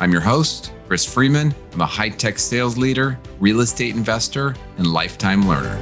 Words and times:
I'm 0.00 0.12
your 0.12 0.20
host, 0.20 0.72
Chris 0.86 1.04
Freeman. 1.04 1.52
I'm 1.72 1.80
a 1.80 1.86
high 1.86 2.10
tech 2.10 2.38
sales 2.38 2.78
leader, 2.78 3.18
real 3.40 3.58
estate 3.58 3.96
investor, 3.96 4.54
and 4.76 4.86
lifetime 4.86 5.48
learner. 5.48 5.76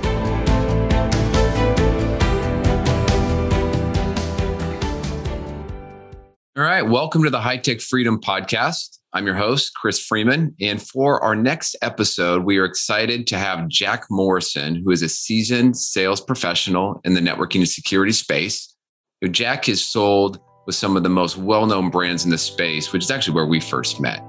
All 6.56 6.62
right, 6.62 6.80
welcome 6.80 7.24
to 7.24 7.30
the 7.30 7.42
High 7.42 7.58
Tech 7.58 7.82
Freedom 7.82 8.18
Podcast. 8.18 9.00
I'm 9.12 9.26
your 9.26 9.34
host, 9.34 9.72
Chris 9.74 10.00
Freeman. 10.00 10.54
And 10.62 10.80
for 10.80 11.22
our 11.22 11.36
next 11.36 11.76
episode, 11.82 12.44
we 12.44 12.56
are 12.56 12.64
excited 12.64 13.26
to 13.26 13.38
have 13.38 13.68
Jack 13.68 14.04
Morrison, 14.08 14.76
who 14.76 14.92
is 14.92 15.02
a 15.02 15.10
seasoned 15.10 15.76
sales 15.76 16.22
professional 16.22 17.02
in 17.04 17.12
the 17.12 17.20
networking 17.20 17.56
and 17.56 17.68
security 17.68 18.12
space. 18.12 18.74
Jack 19.30 19.66
has 19.66 19.84
sold 19.84 20.40
with 20.66 20.74
some 20.74 20.96
of 20.96 21.02
the 21.02 21.08
most 21.08 21.38
well 21.38 21.64
known 21.64 21.88
brands 21.90 22.24
in 22.24 22.30
the 22.30 22.38
space, 22.38 22.92
which 22.92 23.04
is 23.04 23.10
actually 23.10 23.34
where 23.34 23.46
we 23.46 23.60
first 23.60 24.00
met. 24.00 24.22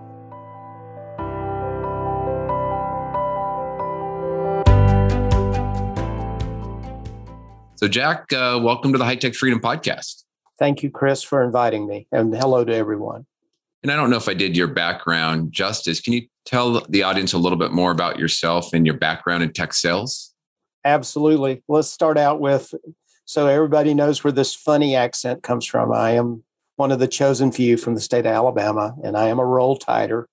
So, 7.75 7.87
Jack, 7.87 8.31
uh, 8.33 8.59
welcome 8.61 8.91
to 8.93 8.97
the 8.97 9.05
High 9.05 9.15
Tech 9.15 9.35
Freedom 9.35 9.59
Podcast. 9.59 10.23
Thank 10.57 10.81
you, 10.81 10.89
Chris, 10.89 11.21
for 11.21 11.43
inviting 11.43 11.87
me, 11.87 12.07
and 12.11 12.35
hello 12.35 12.65
to 12.65 12.73
everyone. 12.73 13.27
And 13.83 13.91
I 13.91 13.95
don't 13.95 14.09
know 14.09 14.17
if 14.17 14.27
I 14.27 14.33
did 14.33 14.57
your 14.57 14.67
background 14.67 15.51
justice. 15.51 16.01
Can 16.01 16.13
you 16.13 16.23
tell 16.45 16.83
the 16.89 17.03
audience 17.03 17.33
a 17.33 17.37
little 17.37 17.57
bit 17.57 17.71
more 17.71 17.91
about 17.91 18.17
yourself 18.17 18.73
and 18.73 18.85
your 18.85 18.97
background 18.97 19.43
in 19.43 19.53
tech 19.53 19.73
sales? 19.73 20.33
Absolutely. 20.83 21.63
Let's 21.67 21.89
start 21.89 22.17
out 22.17 22.39
with 22.39 22.73
so 23.27 23.47
everybody 23.47 23.93
knows 23.93 24.23
where 24.23 24.31
this 24.31 24.55
funny 24.55 24.95
accent 24.95 25.43
comes 25.43 25.65
from. 25.65 25.91
I 25.91 26.11
am 26.11 26.43
one 26.77 26.93
of 26.93 26.99
the 26.99 27.09
chosen 27.09 27.51
few 27.51 27.75
from 27.75 27.93
the 27.93 27.99
state 27.99 28.25
of 28.25 28.31
Alabama, 28.31 28.95
and 29.03 29.17
I 29.17 29.27
am 29.27 29.37
a 29.37 29.45
roll 29.45 29.77
tider. 29.77 30.25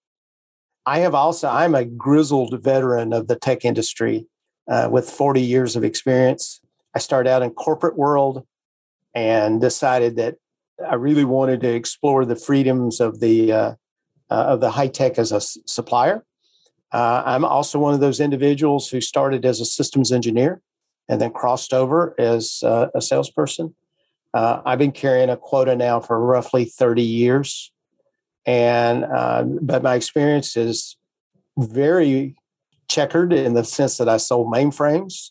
I 0.87 1.01
have 1.01 1.13
also, 1.13 1.49
I'm 1.49 1.75
a 1.75 1.85
grizzled 1.85 2.63
veteran 2.63 3.13
of 3.13 3.27
the 3.27 3.35
tech 3.35 3.65
industry 3.65 4.29
uh, 4.71 4.89
with 4.93 5.11
40 5.11 5.41
years 5.41 5.75
of 5.75 5.83
experience. 5.83 6.61
I 6.95 7.01
started 7.01 7.29
out 7.31 7.43
in 7.43 7.51
corporate 7.51 7.99
world 7.99 8.47
and 9.13 9.61
decided 9.61 10.15
that 10.17 10.37
I 10.89 10.95
really 10.95 11.25
wanted 11.25 11.63
to 11.63 11.75
explore 11.75 12.25
the 12.25 12.37
freedoms 12.37 13.01
of 13.01 13.19
the 13.19 13.53
uh, 13.53 13.75
uh, 14.31 14.35
of 14.35 14.61
the 14.61 14.71
high 14.71 14.89
tech 14.89 15.19
as 15.19 15.33
a 15.33 15.37
s- 15.37 15.59
supplier. 15.67 16.25
Uh, 16.93 17.23
I'm 17.27 17.45
also 17.45 17.79
one 17.81 17.93
of 17.93 18.01
those 18.01 18.21
individuals 18.21 18.89
who 18.89 19.01
started 19.01 19.45
as 19.45 19.61
a 19.61 19.65
systems 19.65 20.13
engineer 20.13 20.63
and 21.09 21.21
then 21.21 21.31
crossed 21.31 21.73
over 21.73 22.15
as 22.19 22.63
uh, 22.65 22.89
a 22.95 23.01
salesperson. 23.01 23.75
Uh, 24.33 24.61
I've 24.65 24.79
been 24.79 24.93
carrying 24.93 25.31
a 25.31 25.37
quota 25.37 25.77
now 25.77 26.01
for 26.01 26.19
roughly 26.19 26.65
30 26.65 27.03
years, 27.03 27.73
and 28.47 29.05
uh, 29.05 29.45
but 29.45 29.83
my 29.83 29.95
experience 29.95 30.57
is 30.57 30.97
very 31.57 32.37
checkered 32.89 33.33
in 33.33 33.55
the 33.55 33.65
sense 33.65 33.97
that 33.99 34.09
I 34.09 34.17
sold 34.17 34.53
mainframes, 34.53 35.31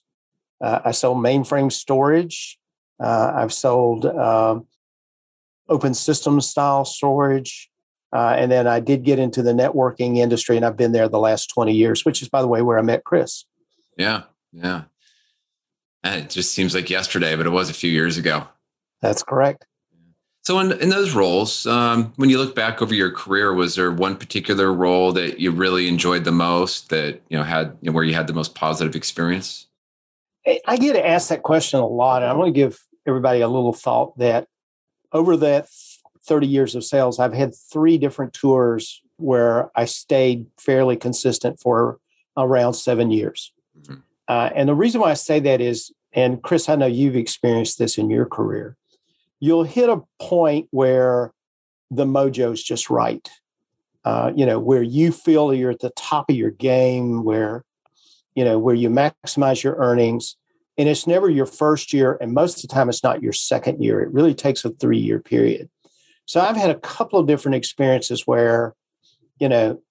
uh, 0.63 0.79
I 0.85 0.91
sold 0.91 1.17
mainframe 1.17 1.72
storage. 1.72 2.57
Uh, 3.00 3.33
I've 3.35 3.51
sold 3.51 4.06
um, 4.06 4.66
open 5.67 5.94
system 5.94 6.39
style 6.39 6.85
storage. 6.85 7.69
Uh, 8.13 8.35
and 8.38 8.51
then 8.51 8.67
I 8.67 8.79
did 8.79 9.03
get 9.03 9.19
into 9.19 9.41
the 9.41 9.53
networking 9.53 10.17
industry, 10.17 10.56
and 10.56 10.63
I've 10.63 10.78
been 10.78 10.91
there 10.91 11.09
the 11.09 11.19
last 11.19 11.47
20 11.47 11.73
years, 11.73 12.06
which 12.06 12.22
is, 12.22 12.29
by 12.29 12.41
the 12.41 12.47
way, 12.47 12.62
where 12.62 12.78
I 12.78 12.83
met 12.83 13.03
Chris. 13.03 13.45
Yeah. 13.97 14.23
Yeah. 14.51 14.83
And 16.03 16.24
it 16.24 16.30
just 16.30 16.53
seems 16.53 16.75
like 16.75 16.90
yesterday, 16.90 17.36
but 17.36 17.46
it 17.46 17.52
was 17.52 17.69
a 17.69 17.74
few 17.74 17.91
years 17.91 18.18
ago. 18.18 18.47
That's 19.02 19.24
correct. 19.24 19.66
So, 20.44 20.59
in, 20.59 20.74
in 20.74 20.90
those 20.90 21.14
roles, 21.14 21.66
um, 21.66 22.12
when 22.18 22.30
you 22.30 22.38
look 22.38 22.53
back 22.53 22.81
over 22.81 22.94
your 22.94 23.12
career, 23.12 23.53
was 23.53 23.75
there 23.75 23.91
one 23.91 24.18
particular 24.18 24.74
role 24.74 25.13
that 25.13 25.40
you 25.40 25.52
really 25.52 25.88
enjoyed 25.88 26.25
the 26.25 26.34
most 26.34 26.90
that, 26.90 27.22
you 27.30 27.38
know, 27.38 27.44
had, 27.44 27.78
you 27.81 27.90
know, 27.90 27.96
where 27.96 28.03
you 28.03 28.13
had 28.13 28.28
the 28.28 28.34
most 28.34 28.53
positive 28.53 28.94
experience? 28.94 29.68
I 30.68 30.75
get 30.75 30.97
asked 30.97 31.30
that 31.30 31.44
question 31.44 31.80
a 31.80 31.88
lot, 31.88 32.22
and 32.22 32.30
I 32.30 32.34
want 32.36 32.50
to 32.50 32.59
give 32.59 32.84
everybody 33.08 33.40
a 33.40 33.47
little 33.47 33.72
thought 33.72 34.18
that 34.18 34.47
over 35.13 35.38
that 35.38 35.69
30 36.25 36.47
years 36.47 36.75
of 36.75 36.84
sales, 36.84 37.19
I've 37.19 37.34
had 37.34 37.56
three 37.56 37.97
different 37.97 38.34
tours 38.34 39.02
where 39.18 39.72
I 39.75 39.86
stayed 39.86 40.47
fairly 40.58 40.97
consistent 40.97 41.59
for 41.59 42.00
around 42.36 42.74
seven 42.74 43.12
years. 43.12 43.53
Mm-hmm. 43.80 44.02
Uh, 44.28 44.50
and 44.56 44.69
the 44.69 44.75
reason 44.75 45.01
why 45.01 45.11
I 45.11 45.16
say 45.16 45.39
that 45.41 45.61
is, 45.61 45.91
and 46.13 46.41
Chris, 46.41 46.69
I 46.69 46.75
know 46.75 46.85
you've 46.85 47.16
experienced 47.16 47.79
this 47.79 47.97
in 47.97 48.09
your 48.09 48.25
career, 48.25 48.78
you'll 49.39 49.63
hit 49.63 49.89
a 49.89 50.01
point 50.19 50.67
where 50.72 51.34
the 51.91 52.06
mojo's 52.06 52.63
just 52.63 52.89
right. 52.89 53.29
Uh, 54.06 54.33
you 54.35 54.45
know, 54.45 54.59
where 54.59 54.83
you 54.83 55.12
feel 55.12 55.53
you're 55.53 55.72
at 55.72 55.79
the 55.79 55.91
top 55.91 56.29
of 56.29 56.35
your 56.35 56.51
game, 56.51 57.23
where 57.23 57.63
you 58.35 58.44
know, 58.44 58.57
where 58.57 58.75
you 58.75 58.89
maximize 58.89 59.63
your 59.63 59.75
earnings. 59.75 60.35
And 60.78 60.89
it's 60.89 61.06
never 61.06 61.29
your 61.29 61.45
first 61.45 61.94
year. 61.94 62.17
And 62.19 62.33
most 62.33 62.57
of 62.57 62.62
the 62.63 62.73
time, 62.73 62.89
it's 62.89 63.03
not 63.03 63.22
your 63.22 63.33
second 63.33 63.83
year. 63.83 64.01
It 64.01 64.12
really 64.12 64.33
takes 64.33 64.66
a 64.66 64.72
three 64.72 64.97
year 64.97 65.19
period. 65.19 65.69
So 66.25 66.41
I've 66.41 66.56
had 66.56 66.72
a 66.72 66.79
couple 66.79 67.19
of 67.19 67.28
different 67.28 67.56
experiences 67.56 68.25
where, 68.25 68.73
you 69.39 69.50
know, 69.50 69.81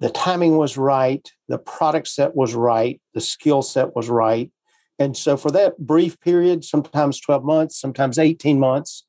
the 0.00 0.10
timing 0.10 0.56
was 0.56 0.76
right, 0.76 1.28
the 1.48 1.58
product 1.58 2.08
set 2.08 2.36
was 2.36 2.54
right, 2.54 3.00
the 3.14 3.20
skill 3.20 3.62
set 3.62 3.96
was 3.96 4.08
right. 4.08 4.50
And 4.98 5.16
so 5.16 5.36
for 5.36 5.50
that 5.52 5.78
brief 5.78 6.18
period, 6.20 6.64
sometimes 6.64 7.20
12 7.20 7.44
months, 7.44 7.80
sometimes 7.80 8.18
18 8.18 8.58
months, 8.58 9.04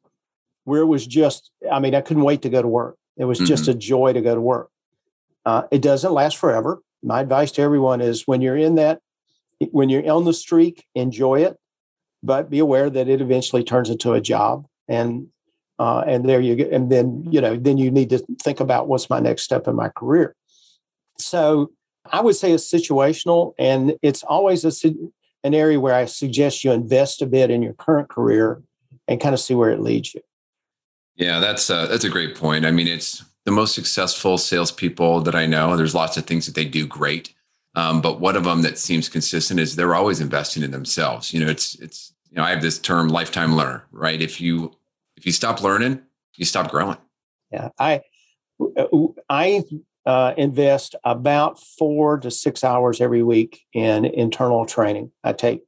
where 0.64 0.82
it 0.82 0.86
was 0.86 1.08
just, 1.08 1.52
I 1.72 1.80
mean, 1.80 1.96
I 1.96 2.02
couldn't 2.02 2.24
wait 2.24 2.44
to 2.44 2.50
go 2.50 2.62
to 2.62 2.68
work. 2.68 2.98
It 3.18 3.26
was 3.26 3.40
mm-hmm. 3.40 3.48
just 3.48 3.68
a 3.68 3.74
joy 3.74 4.14
to 4.14 4.22
go 4.22 4.36
to 4.36 4.42
work. 4.42 4.70
Uh, 5.46 5.64
it 5.72 5.82
doesn't 5.82 6.12
last 6.12 6.38
forever 6.38 6.82
my 7.04 7.22
advice 7.22 7.52
to 7.54 7.62
everyone 7.62 8.02
is 8.02 8.28
when 8.28 8.42
you're 8.42 8.58
in 8.58 8.76
that, 8.76 9.00
when 9.72 9.90
you're 9.90 10.10
on 10.12 10.26
the 10.26 10.34
streak, 10.34 10.86
enjoy 10.96 11.42
it, 11.42 11.58
but 12.24 12.50
be 12.50 12.60
aware 12.60 12.90
that 12.90 13.08
it 13.08 13.22
eventually 13.22 13.64
turns 13.64 13.90
into 13.90 14.14
a 14.14 14.22
job. 14.22 14.66
And 14.88 15.28
uh, 15.78 16.04
and 16.06 16.28
there 16.28 16.42
you 16.42 16.58
go. 16.58 16.70
And 16.70 16.92
then 16.92 17.26
you 17.30 17.40
know, 17.40 17.56
then 17.56 17.78
you 17.78 17.90
need 17.90 18.10
to 18.10 18.20
think 18.42 18.60
about 18.60 18.88
what's 18.88 19.10
my 19.10 19.20
next 19.20 19.44
step 19.44 19.68
in 19.68 19.76
my 19.76 19.90
career. 19.90 20.36
So 21.20 21.72
I 22.12 22.22
would 22.22 22.36
say 22.36 22.52
it's 22.52 22.72
situational, 22.72 23.54
and 23.60 23.96
it's 24.02 24.24
always 24.24 24.66
a, 24.66 24.90
an 25.44 25.54
area 25.54 25.80
where 25.80 25.96
I 25.96 26.06
suggest 26.06 26.64
you 26.64 26.72
invest 26.72 27.22
a 27.22 27.26
bit 27.26 27.52
in 27.52 27.62
your 27.62 27.74
current 27.74 28.10
career 28.10 28.62
and 29.08 29.20
kind 29.20 29.34
of 29.34 29.40
see 29.40 29.54
where 29.54 29.72
it 29.72 29.82
leads 29.82 30.14
you. 30.14 30.22
Yeah, 31.16 31.40
that's 31.40 31.70
a, 31.70 31.88
that's 31.90 32.06
a 32.06 32.10
great 32.10 32.36
point. 32.36 32.66
I 32.66 32.72
mean, 32.72 32.88
it's 32.88 33.24
the 33.46 33.52
most 33.52 33.76
successful 33.76 34.38
salespeople 34.38 35.22
that 35.22 35.36
I 35.36 35.46
know. 35.46 35.76
There's 35.76 35.96
lots 35.96 36.18
of 36.18 36.26
things 36.26 36.46
that 36.46 36.56
they 36.56 36.66
do 36.66 36.88
great, 36.88 37.34
um, 37.76 38.02
but 38.02 38.20
one 38.20 38.36
of 38.36 38.44
them 38.46 38.62
that 38.62 38.78
seems 38.78 39.10
consistent 39.10 39.60
is 39.60 39.76
they're 39.76 39.96
always 39.96 40.22
investing 40.22 40.64
in 40.64 40.72
themselves. 40.72 41.34
You 41.34 41.42
know, 41.42 41.52
it's 41.52 41.76
it's 41.76 42.14
you 42.30 42.38
know 42.38 42.44
I 42.44 42.52
have 42.52 42.62
this 42.62 42.80
term 42.80 43.10
lifetime 43.10 43.56
learner, 43.56 43.86
right? 43.92 44.22
If 44.22 44.40
you 44.40 44.72
if 45.18 45.26
you 45.26 45.32
stop 45.32 45.62
learning, 45.62 46.02
you 46.36 46.46
stop 46.46 46.72
growing. 46.72 46.98
Yeah, 47.52 47.70
I 47.78 48.02
I 49.30 49.64
uh, 50.10 50.34
invest 50.38 50.96
about 51.04 51.62
four 51.62 52.18
to 52.18 52.32
six 52.32 52.64
hours 52.64 53.00
every 53.00 53.22
week 53.22 53.68
in 53.74 54.06
internal 54.06 54.66
training. 54.66 55.12
I 55.24 55.34
take 55.34 55.62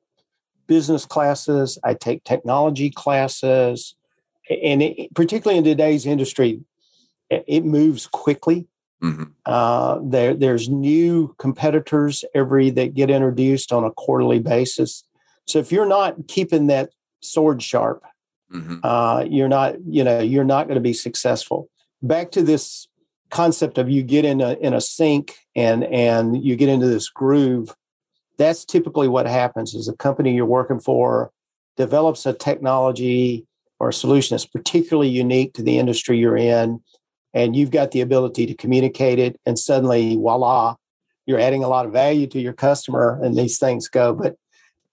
business 0.65 1.05
classes, 1.05 1.77
I 1.83 1.93
take 1.93 2.23
technology 2.23 2.89
classes, 2.89 3.93
and 4.49 4.81
it, 4.81 5.13
particularly 5.13 5.59
in 5.59 5.63
today's 5.63 6.07
industry, 6.07 6.59
it 7.29 7.65
moves 7.65 8.07
quickly. 8.07 8.65
Mm-hmm. 9.03 9.25
Uh, 9.45 9.99
there, 10.01 10.33
there's 10.33 10.69
new 10.69 11.35
competitors 11.37 12.25
every 12.33 12.71
that 12.71 12.95
get 12.95 13.11
introduced 13.11 13.71
on 13.71 13.83
a 13.83 13.91
quarterly 13.91 14.39
basis. 14.39 15.03
So 15.45 15.59
if 15.59 15.71
you're 15.71 15.85
not 15.85 16.27
keeping 16.27 16.65
that 16.65 16.89
sword 17.19 17.61
sharp, 17.61 18.03
mm-hmm. 18.51 18.79
uh, 18.83 19.23
you're 19.29 19.49
not, 19.49 19.75
you 19.85 20.03
know, 20.03 20.19
you're 20.19 20.43
not 20.43 20.65
going 20.65 20.81
to 20.81 20.81
be 20.81 20.93
successful. 20.93 21.69
Back 22.01 22.31
to 22.31 22.41
this 22.41 22.87
concept 23.31 23.77
of 23.77 23.89
you 23.89 24.03
get 24.03 24.25
in 24.25 24.41
a 24.41 24.53
in 24.53 24.73
a 24.73 24.81
sync 24.81 25.35
and 25.55 25.83
and 25.85 26.43
you 26.43 26.55
get 26.55 26.69
into 26.69 26.87
this 26.87 27.09
groove. 27.09 27.75
That's 28.37 28.65
typically 28.65 29.07
what 29.07 29.27
happens. 29.27 29.73
Is 29.73 29.87
a 29.87 29.95
company 29.95 30.35
you're 30.35 30.45
working 30.45 30.79
for 30.79 31.31
develops 31.77 32.25
a 32.25 32.33
technology 32.33 33.45
or 33.79 33.89
a 33.89 33.93
solution 33.93 34.35
that's 34.35 34.45
particularly 34.45 35.09
unique 35.09 35.53
to 35.53 35.63
the 35.63 35.79
industry 35.79 36.19
you're 36.19 36.37
in 36.37 36.79
and 37.33 37.55
you've 37.55 37.71
got 37.71 37.89
the 37.91 38.01
ability 38.01 38.45
to 38.45 38.53
communicate 38.53 39.17
it 39.19 39.39
and 39.45 39.57
suddenly 39.57 40.15
voila 40.15 40.75
you're 41.25 41.39
adding 41.39 41.63
a 41.63 41.67
lot 41.67 41.85
of 41.85 41.91
value 41.91 42.27
to 42.27 42.39
your 42.39 42.53
customer 42.53 43.19
and 43.23 43.35
these 43.35 43.57
things 43.57 43.87
go 43.87 44.13
but 44.13 44.35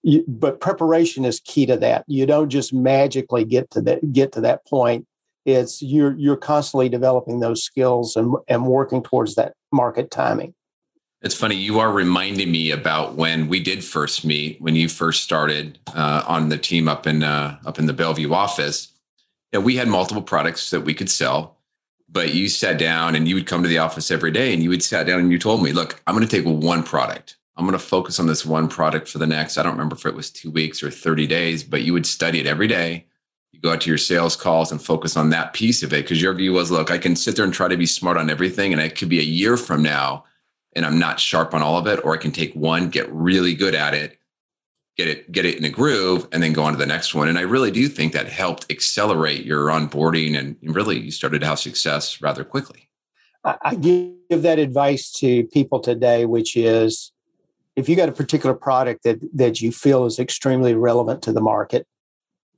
you, 0.01 0.23
but 0.27 0.61
preparation 0.61 1.25
is 1.25 1.41
key 1.41 1.65
to 1.65 1.77
that 1.77 2.03
you 2.07 2.25
don't 2.25 2.49
just 2.49 2.73
magically 2.73 3.43
get 3.43 3.69
to 3.69 3.81
that 3.81 4.13
get 4.13 4.31
to 4.31 4.41
that 4.41 4.65
point 4.65 5.05
it's 5.53 5.81
you're 5.81 6.15
you're 6.17 6.37
constantly 6.37 6.89
developing 6.89 7.39
those 7.39 7.63
skills 7.63 8.15
and 8.15 8.35
and 8.47 8.65
working 8.65 9.03
towards 9.03 9.35
that 9.35 9.53
market 9.71 10.11
timing 10.11 10.53
it's 11.21 11.35
funny 11.35 11.55
you 11.55 11.79
are 11.79 11.91
reminding 11.91 12.51
me 12.51 12.71
about 12.71 13.15
when 13.15 13.47
we 13.47 13.59
did 13.59 13.83
first 13.83 14.25
meet 14.25 14.61
when 14.61 14.75
you 14.75 14.87
first 14.89 15.23
started 15.23 15.79
uh, 15.93 16.23
on 16.27 16.49
the 16.49 16.57
team 16.57 16.87
up 16.87 17.05
in 17.05 17.23
uh, 17.23 17.57
up 17.65 17.79
in 17.79 17.85
the 17.85 17.93
bellevue 17.93 18.33
office 18.33 18.93
you 19.51 19.59
know, 19.59 19.65
we 19.65 19.77
had 19.77 19.87
multiple 19.87 20.21
products 20.21 20.69
that 20.69 20.81
we 20.81 20.93
could 20.93 21.09
sell 21.09 21.59
but 22.11 22.33
you 22.33 22.49
sat 22.49 22.77
down 22.77 23.15
and 23.15 23.27
you 23.27 23.35
would 23.35 23.47
come 23.47 23.61
to 23.63 23.69
the 23.69 23.77
office 23.77 24.11
every 24.11 24.31
day 24.31 24.53
and 24.53 24.63
you 24.63 24.69
would 24.69 24.83
sat 24.83 25.05
down 25.05 25.19
and 25.19 25.31
you 25.31 25.39
told 25.39 25.61
me, 25.63 25.71
look, 25.71 26.01
I'm 26.07 26.15
going 26.15 26.27
to 26.27 26.35
take 26.35 26.45
one 26.45 26.83
product. 26.83 27.37
I'm 27.55 27.65
going 27.65 27.77
to 27.77 27.83
focus 27.83 28.19
on 28.19 28.27
this 28.27 28.45
one 28.45 28.67
product 28.67 29.07
for 29.07 29.17
the 29.17 29.27
next, 29.27 29.57
I 29.57 29.63
don't 29.63 29.73
remember 29.73 29.95
if 29.95 30.05
it 30.05 30.15
was 30.15 30.31
two 30.31 30.49
weeks 30.49 30.81
or 30.81 30.89
30 30.89 31.27
days, 31.27 31.63
but 31.63 31.81
you 31.81 31.93
would 31.93 32.05
study 32.05 32.39
it 32.39 32.47
every 32.47 32.67
day. 32.67 33.05
You 33.59 33.69
go 33.69 33.73
out 33.73 33.81
to 33.81 33.89
your 33.89 33.97
sales 33.97 34.37
calls 34.37 34.71
and 34.71 34.81
focus 34.81 35.17
on 35.17 35.31
that 35.31 35.53
piece 35.53 35.83
of 35.83 35.91
it. 35.91 36.07
Cause 36.07 36.21
your 36.21 36.33
view 36.33 36.53
was, 36.53 36.71
look, 36.71 36.89
I 36.89 36.97
can 36.97 37.15
sit 37.15 37.35
there 37.35 37.45
and 37.45 37.53
try 37.53 37.67
to 37.67 37.75
be 37.75 37.85
smart 37.85 38.17
on 38.17 38.29
everything. 38.29 38.71
And 38.71 38.81
it 38.81 38.95
could 38.95 39.09
be 39.09 39.19
a 39.19 39.23
year 39.23 39.57
from 39.57 39.83
now 39.83 40.23
and 40.73 40.85
I'm 40.85 40.99
not 40.99 41.19
sharp 41.19 41.53
on 41.53 41.61
all 41.61 41.77
of 41.77 41.87
it, 41.87 41.99
or 42.05 42.13
I 42.13 42.17
can 42.17 42.31
take 42.31 42.53
one, 42.53 42.89
get 42.89 43.11
really 43.11 43.55
good 43.55 43.73
at 43.73 43.95
it, 43.95 44.19
get 44.99 45.07
it 45.07 45.31
get 45.31 45.45
it 45.45 45.57
in 45.57 45.63
a 45.63 45.69
groove 45.69 46.27
and 46.33 46.43
then 46.43 46.51
go 46.51 46.61
on 46.61 46.73
to 46.73 46.77
the 46.77 46.85
next 46.85 47.15
one 47.15 47.29
and 47.29 47.39
i 47.39 47.41
really 47.41 47.71
do 47.71 47.87
think 47.87 48.11
that 48.11 48.27
helped 48.27 48.69
accelerate 48.69 49.45
your 49.45 49.67
onboarding 49.67 50.37
and 50.37 50.57
really 50.61 50.99
you 50.99 51.09
started 51.09 51.39
to 51.39 51.45
have 51.45 51.57
success 51.57 52.21
rather 52.21 52.43
quickly 52.43 52.89
i 53.45 53.75
give 53.75 54.41
that 54.41 54.59
advice 54.59 55.09
to 55.09 55.45
people 55.53 55.79
today 55.79 56.25
which 56.25 56.57
is 56.57 57.13
if 57.77 57.87
you 57.87 57.95
got 57.95 58.09
a 58.09 58.11
particular 58.11 58.53
product 58.53 59.03
that 59.03 59.19
that 59.33 59.61
you 59.61 59.71
feel 59.71 60.05
is 60.05 60.19
extremely 60.19 60.73
relevant 60.73 61.21
to 61.21 61.31
the 61.31 61.39
market 61.39 61.87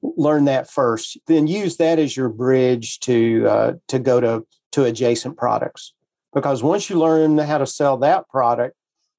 learn 0.02 0.46
that 0.46 0.70
first 0.70 1.18
then 1.28 1.48
use 1.48 1.78
that 1.78 2.00
as 2.00 2.18
your 2.18 2.30
bridge 2.30 3.00
to 3.00 3.46
uh, 3.48 3.74
to 3.88 4.00
go 4.00 4.20
to 4.20 4.46
to 4.72 4.84
adjacent 4.84 5.38
products. 5.38 5.94
Because 6.34 6.64
once 6.64 6.90
you 6.90 6.98
learn 6.98 7.38
how 7.38 7.58
to 7.58 7.68
sell 7.68 7.98
that 7.98 8.28
product 8.30 8.76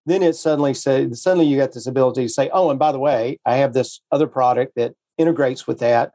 then 0.07 0.23
it 0.23 0.35
suddenly 0.35 0.75
says 0.75 1.23
suddenly 1.23 1.47
you 1.47 1.57
got 1.57 1.73
this 1.73 1.87
ability 1.87 2.23
to 2.23 2.29
say 2.29 2.51
oh 2.53 2.71
and 2.71 2.79
by 2.79 2.93
the 2.93 2.99
way 2.99 3.39
i 3.47 3.57
have 3.57 3.73
this 3.73 4.01
other 4.11 4.27
product 4.27 4.75
that 4.77 4.95
integrates 5.19 5.67
with 5.67 5.79
that 5.79 6.13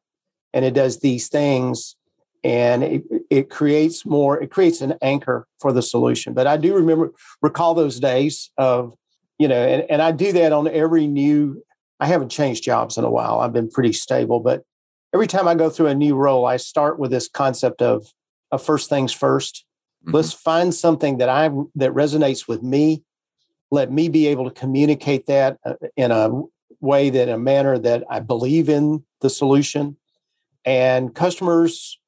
and 0.53 0.65
it 0.65 0.73
does 0.73 0.99
these 0.99 1.29
things 1.29 1.95
and 2.43 2.83
it, 2.83 3.03
it 3.29 3.49
creates 3.49 4.05
more 4.05 4.41
it 4.41 4.51
creates 4.51 4.81
an 4.81 4.95
anchor 5.01 5.47
for 5.59 5.71
the 5.71 5.81
solution. 5.81 6.33
But 6.33 6.47
i 6.47 6.57
do 6.57 6.73
remember 6.75 7.11
recall 7.41 7.73
those 7.73 7.99
days 7.99 8.51
of 8.57 8.93
you 9.37 9.47
know 9.47 9.61
and, 9.61 9.85
and 9.89 10.01
i 10.01 10.11
do 10.11 10.31
that 10.33 10.51
on 10.51 10.67
every 10.67 11.07
new 11.07 11.63
i 11.99 12.05
haven't 12.05 12.29
changed 12.29 12.63
jobs 12.63 12.97
in 12.97 13.03
a 13.03 13.11
while 13.11 13.39
i've 13.39 13.53
been 13.53 13.69
pretty 13.69 13.93
stable 13.93 14.39
but 14.39 14.63
every 15.13 15.27
time 15.27 15.47
i 15.47 15.55
go 15.55 15.69
through 15.69 15.87
a 15.87 15.95
new 15.95 16.15
role 16.15 16.45
i 16.45 16.57
start 16.57 16.99
with 16.99 17.11
this 17.11 17.27
concept 17.27 17.81
of, 17.81 18.07
of 18.51 18.63
first 18.63 18.89
things 18.89 19.13
1st 19.13 19.63
mm-hmm. 20.03 20.11
let's 20.11 20.33
find 20.33 20.73
something 20.73 21.17
that 21.17 21.29
i 21.29 21.47
that 21.75 21.91
resonates 21.91 22.47
with 22.47 22.63
me 22.63 23.03
let 23.71 23.91
me 23.91 24.09
be 24.09 24.27
able 24.27 24.45
to 24.45 24.59
communicate 24.59 25.25
that 25.27 25.57
uh, 25.65 25.73
in 25.95 26.11
a 26.11 26.29
way 26.79 27.09
that 27.09 27.29
a 27.29 27.37
manner 27.37 27.77
that 27.77 28.03
I 28.09 28.19
believe 28.19 28.69
in 28.69 29.03
the 29.21 29.29
solution. 29.29 29.97
And 30.65 31.13
customers, 31.13 31.99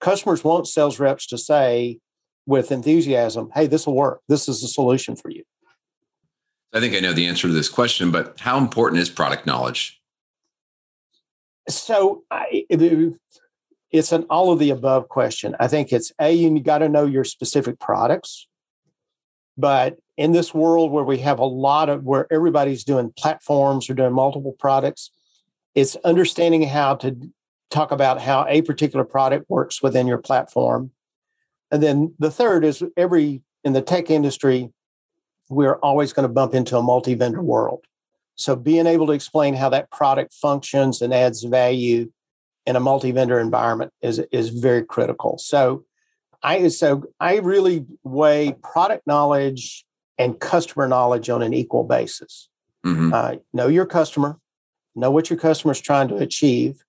customers 0.00 0.44
want 0.44 0.66
sales 0.66 0.98
reps 0.98 1.26
to 1.28 1.38
say 1.38 1.98
with 2.46 2.72
enthusiasm, 2.72 3.50
hey, 3.54 3.66
this 3.66 3.86
will 3.86 3.94
work. 3.94 4.20
This 4.28 4.48
is 4.48 4.62
a 4.62 4.68
solution 4.68 5.16
for 5.16 5.30
you. 5.30 5.44
I 6.72 6.80
think 6.80 6.94
I 6.94 7.00
know 7.00 7.12
the 7.12 7.26
answer 7.26 7.48
to 7.48 7.54
this 7.54 7.68
question, 7.68 8.10
but 8.10 8.38
how 8.40 8.58
important 8.58 9.00
is 9.00 9.08
product 9.08 9.46
knowledge? 9.46 10.00
So 11.68 12.24
I, 12.30 12.66
it's 13.90 14.12
an 14.12 14.26
all 14.28 14.52
of 14.52 14.58
the 14.58 14.70
above 14.70 15.08
question. 15.08 15.56
I 15.58 15.68
think 15.68 15.92
it's 15.92 16.12
a 16.20 16.32
you 16.32 16.60
got 16.60 16.78
to 16.78 16.88
know 16.88 17.06
your 17.06 17.24
specific 17.24 17.78
products, 17.78 18.46
but 19.56 19.98
in 20.16 20.32
this 20.32 20.52
world 20.52 20.90
where 20.90 21.04
we 21.04 21.18
have 21.18 21.38
a 21.38 21.44
lot 21.44 21.88
of 21.88 22.04
where 22.04 22.30
everybody's 22.32 22.84
doing 22.84 23.12
platforms 23.16 23.88
or 23.88 23.94
doing 23.94 24.12
multiple 24.12 24.52
products, 24.58 25.10
it's 25.74 25.96
understanding 25.96 26.62
how 26.62 26.96
to 26.96 27.30
talk 27.70 27.92
about 27.92 28.20
how 28.20 28.46
a 28.48 28.62
particular 28.62 29.04
product 29.04 29.48
works 29.48 29.82
within 29.82 30.06
your 30.06 30.18
platform. 30.18 30.90
And 31.70 31.82
then 31.82 32.14
the 32.18 32.30
third 32.30 32.64
is 32.64 32.82
every 32.96 33.42
in 33.64 33.74
the 33.74 33.82
tech 33.82 34.10
industry, 34.10 34.70
we're 35.48 35.76
always 35.76 36.12
going 36.12 36.24
to 36.24 36.32
bump 36.32 36.54
into 36.54 36.76
a 36.76 36.82
multi-vendor 36.82 37.42
world. 37.42 37.84
So 38.36 38.54
being 38.54 38.86
able 38.86 39.06
to 39.06 39.12
explain 39.12 39.54
how 39.54 39.68
that 39.70 39.90
product 39.90 40.32
functions 40.34 41.02
and 41.02 41.12
adds 41.12 41.42
value 41.42 42.10
in 42.66 42.76
a 42.76 42.80
multi-vendor 42.80 43.40
environment 43.40 43.92
is 44.02 44.20
is 44.30 44.50
very 44.50 44.84
critical. 44.84 45.38
So 45.38 45.84
I 46.42 46.68
so 46.68 47.04
I 47.18 47.36
really 47.38 47.86
weigh 48.04 48.54
product 48.62 49.06
knowledge 49.06 49.84
and 50.18 50.38
customer 50.38 50.86
knowledge 50.86 51.30
on 51.30 51.42
an 51.42 51.54
equal 51.54 51.84
basis. 51.84 52.48
Mm-hmm. 52.86 53.12
Uh, 53.12 53.36
know 53.52 53.68
your 53.68 53.86
customer, 53.86 54.38
know 54.94 55.10
what 55.10 55.30
your 55.30 55.38
customer 55.38 55.72
is 55.72 55.80
trying 55.80 56.08
to 56.08 56.16
achieve, 56.16 56.84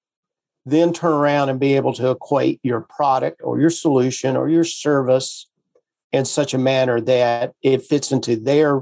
then 0.66 0.94
turn 0.94 1.14
around 1.14 1.50
and 1.50 1.60
be 1.60 1.76
able 1.76 1.94
to 1.94 2.12
equate 2.12 2.60
your 2.62 2.82
product 2.82 3.42
or 3.44 3.60
your 3.60 3.70
solution 3.70 4.38
or 4.38 4.50
your 4.50 4.64
service 4.64 5.49
in 6.12 6.26
such 6.26 6.54
a 6.54 6.58
manner 6.58 7.00
that 7.02 7.54
it 7.62 7.84
fits 7.84 8.12
into 8.12 8.36
their, 8.36 8.82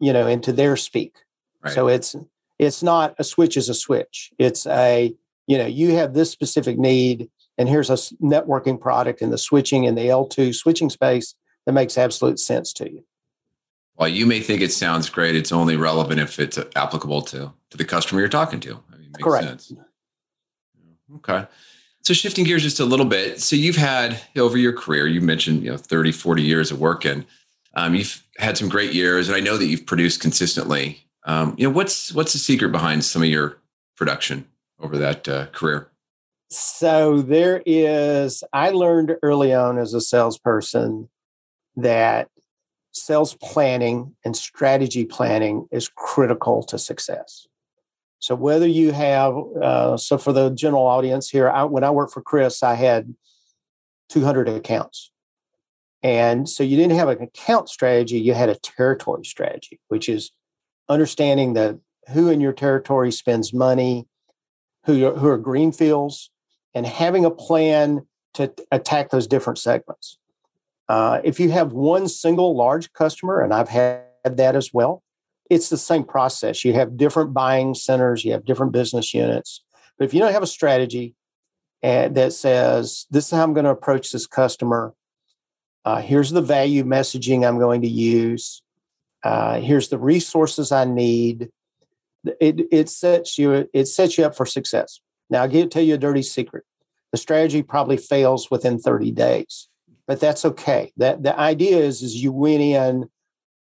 you 0.00 0.12
know, 0.12 0.26
into 0.26 0.52
their 0.52 0.76
speak. 0.76 1.16
Right. 1.62 1.72
So 1.72 1.88
it's 1.88 2.16
it's 2.58 2.82
not 2.82 3.14
a 3.18 3.24
switch 3.24 3.56
is 3.56 3.68
a 3.68 3.74
switch. 3.74 4.32
It's 4.38 4.66
a, 4.66 5.14
you 5.46 5.58
know, 5.58 5.66
you 5.66 5.94
have 5.96 6.14
this 6.14 6.30
specific 6.30 6.78
need, 6.78 7.28
and 7.58 7.68
here's 7.68 7.90
a 7.90 7.94
networking 8.22 8.80
product 8.80 9.22
in 9.22 9.30
the 9.30 9.38
switching 9.38 9.84
in 9.84 9.94
the 9.94 10.06
L2 10.06 10.54
switching 10.54 10.90
space 10.90 11.34
that 11.66 11.72
makes 11.72 11.98
absolute 11.98 12.38
sense 12.38 12.72
to 12.74 12.90
you 12.90 13.04
while 13.96 14.08
you 14.08 14.26
may 14.26 14.40
think 14.40 14.60
it 14.60 14.72
sounds 14.72 15.08
great, 15.08 15.34
it's 15.34 15.52
only 15.52 15.76
relevant 15.76 16.20
if 16.20 16.38
it's 16.38 16.58
applicable 16.76 17.22
to 17.22 17.52
to 17.70 17.76
the 17.76 17.84
customer 17.84 18.20
you're 18.20 18.28
talking 18.28 18.60
to. 18.60 18.82
I 18.92 18.96
mean, 18.96 19.10
makes 19.10 19.24
Correct. 19.24 19.46
sense. 19.46 19.72
Okay. 21.16 21.46
So 22.06 22.14
shifting 22.14 22.44
gears 22.44 22.62
just 22.62 22.78
a 22.78 22.84
little 22.84 23.04
bit. 23.04 23.40
So 23.40 23.56
you've 23.56 23.74
had 23.74 24.20
over 24.36 24.56
your 24.56 24.72
career, 24.72 25.08
you 25.08 25.20
mentioned, 25.20 25.64
you 25.64 25.72
know, 25.72 25.76
30, 25.76 26.12
40 26.12 26.40
years 26.40 26.70
of 26.70 26.78
working. 26.78 27.26
Um, 27.74 27.96
you've 27.96 28.22
had 28.38 28.56
some 28.56 28.68
great 28.68 28.92
years 28.92 29.26
and 29.28 29.36
I 29.36 29.40
know 29.40 29.56
that 29.56 29.66
you've 29.66 29.86
produced 29.86 30.20
consistently. 30.20 31.04
Um, 31.24 31.56
you 31.58 31.66
know, 31.66 31.74
what's 31.74 32.12
what's 32.12 32.32
the 32.32 32.38
secret 32.38 32.70
behind 32.70 33.04
some 33.04 33.22
of 33.22 33.28
your 33.28 33.58
production 33.96 34.46
over 34.78 34.96
that 34.98 35.28
uh, 35.28 35.46
career? 35.46 35.90
So 36.48 37.22
there 37.22 37.60
is 37.66 38.44
I 38.52 38.70
learned 38.70 39.16
early 39.20 39.52
on 39.52 39.76
as 39.76 39.92
a 39.92 40.00
salesperson 40.00 41.08
that 41.74 42.28
sales 42.92 43.34
planning 43.34 44.14
and 44.24 44.36
strategy 44.36 45.04
planning 45.04 45.66
is 45.72 45.88
critical 45.88 46.62
to 46.66 46.78
success. 46.78 47.48
So 48.18 48.34
whether 48.34 48.66
you 48.66 48.92
have, 48.92 49.36
uh, 49.62 49.96
so 49.96 50.18
for 50.18 50.32
the 50.32 50.50
general 50.50 50.86
audience 50.86 51.28
here, 51.28 51.48
I, 51.48 51.64
when 51.64 51.84
I 51.84 51.90
worked 51.90 52.12
for 52.12 52.22
Chris, 52.22 52.62
I 52.62 52.74
had 52.74 53.14
200 54.08 54.48
accounts. 54.48 55.10
And 56.02 56.48
so 56.48 56.62
you 56.62 56.76
didn't 56.76 56.96
have 56.96 57.08
an 57.08 57.22
account 57.22 57.68
strategy, 57.68 58.18
you 58.18 58.34
had 58.34 58.48
a 58.48 58.54
territory 58.56 59.24
strategy, 59.24 59.80
which 59.88 60.08
is 60.08 60.30
understanding 60.88 61.54
that 61.54 61.78
who 62.12 62.28
in 62.28 62.40
your 62.40 62.52
territory 62.52 63.10
spends 63.10 63.52
money, 63.52 64.06
who, 64.84 65.12
who 65.14 65.26
are 65.26 65.38
greenfields, 65.38 66.30
and 66.74 66.86
having 66.86 67.24
a 67.24 67.30
plan 67.30 68.06
to 68.34 68.52
attack 68.70 69.10
those 69.10 69.26
different 69.26 69.58
segments. 69.58 70.18
Uh, 70.88 71.20
if 71.24 71.40
you 71.40 71.50
have 71.50 71.72
one 71.72 72.06
single 72.06 72.54
large 72.54 72.92
customer, 72.92 73.40
and 73.40 73.52
I've 73.52 73.68
had 73.68 74.04
that 74.24 74.54
as 74.54 74.72
well, 74.72 75.02
it's 75.50 75.68
the 75.68 75.78
same 75.78 76.04
process. 76.04 76.64
You 76.64 76.72
have 76.74 76.96
different 76.96 77.32
buying 77.32 77.74
centers, 77.74 78.24
you 78.24 78.32
have 78.32 78.44
different 78.44 78.72
business 78.72 79.14
units. 79.14 79.62
But 79.98 80.04
if 80.06 80.14
you 80.14 80.20
don't 80.20 80.32
have 80.32 80.42
a 80.42 80.46
strategy 80.46 81.14
and 81.82 82.14
that 82.16 82.32
says, 82.32 83.06
this 83.10 83.26
is 83.26 83.30
how 83.30 83.42
I'm 83.42 83.54
going 83.54 83.64
to 83.64 83.70
approach 83.70 84.10
this 84.10 84.26
customer, 84.26 84.94
uh, 85.84 86.00
here's 86.00 86.30
the 86.30 86.42
value 86.42 86.84
messaging 86.84 87.46
I'm 87.46 87.58
going 87.58 87.82
to 87.82 87.88
use, 87.88 88.62
uh, 89.22 89.60
here's 89.60 89.88
the 89.88 89.98
resources 89.98 90.72
I 90.72 90.84
need, 90.84 91.50
it, 92.40 92.60
it 92.72 92.88
sets 92.88 93.38
you 93.38 93.68
it 93.72 93.86
sets 93.86 94.18
you 94.18 94.24
up 94.24 94.36
for 94.36 94.46
success. 94.46 95.00
Now 95.30 95.42
I'll 95.42 95.48
give, 95.48 95.70
tell 95.70 95.82
you 95.82 95.94
a 95.94 95.98
dirty 95.98 96.22
secret. 96.22 96.64
The 97.12 97.18
strategy 97.18 97.62
probably 97.62 97.96
fails 97.96 98.50
within 98.50 98.80
30 98.80 99.12
days 99.12 99.68
but 100.06 100.20
that's 100.20 100.44
okay. 100.44 100.92
That 100.96 101.22
the 101.22 101.38
idea 101.38 101.78
is 101.78 102.02
is 102.02 102.16
you 102.16 102.32
went 102.32 102.62
in 102.62 103.08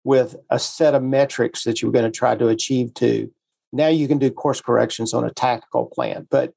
with 0.05 0.37
a 0.49 0.59
set 0.59 0.95
of 0.95 1.03
metrics 1.03 1.65
that 1.65 1.81
you 1.81 1.89
were 1.89 1.93
going 1.93 2.11
to 2.11 2.19
try 2.19 2.35
to 2.35 2.49
achieve 2.49 2.95
to. 2.95 3.31
Now 3.73 3.89
you 3.89 4.09
can 4.09 4.19
do 4.19 4.31
course 4.31 4.61
corrections 4.61 5.13
on 5.15 5.25
a 5.25 5.33
tactical 5.33 5.87
plan. 5.87 6.27
But 6.31 6.53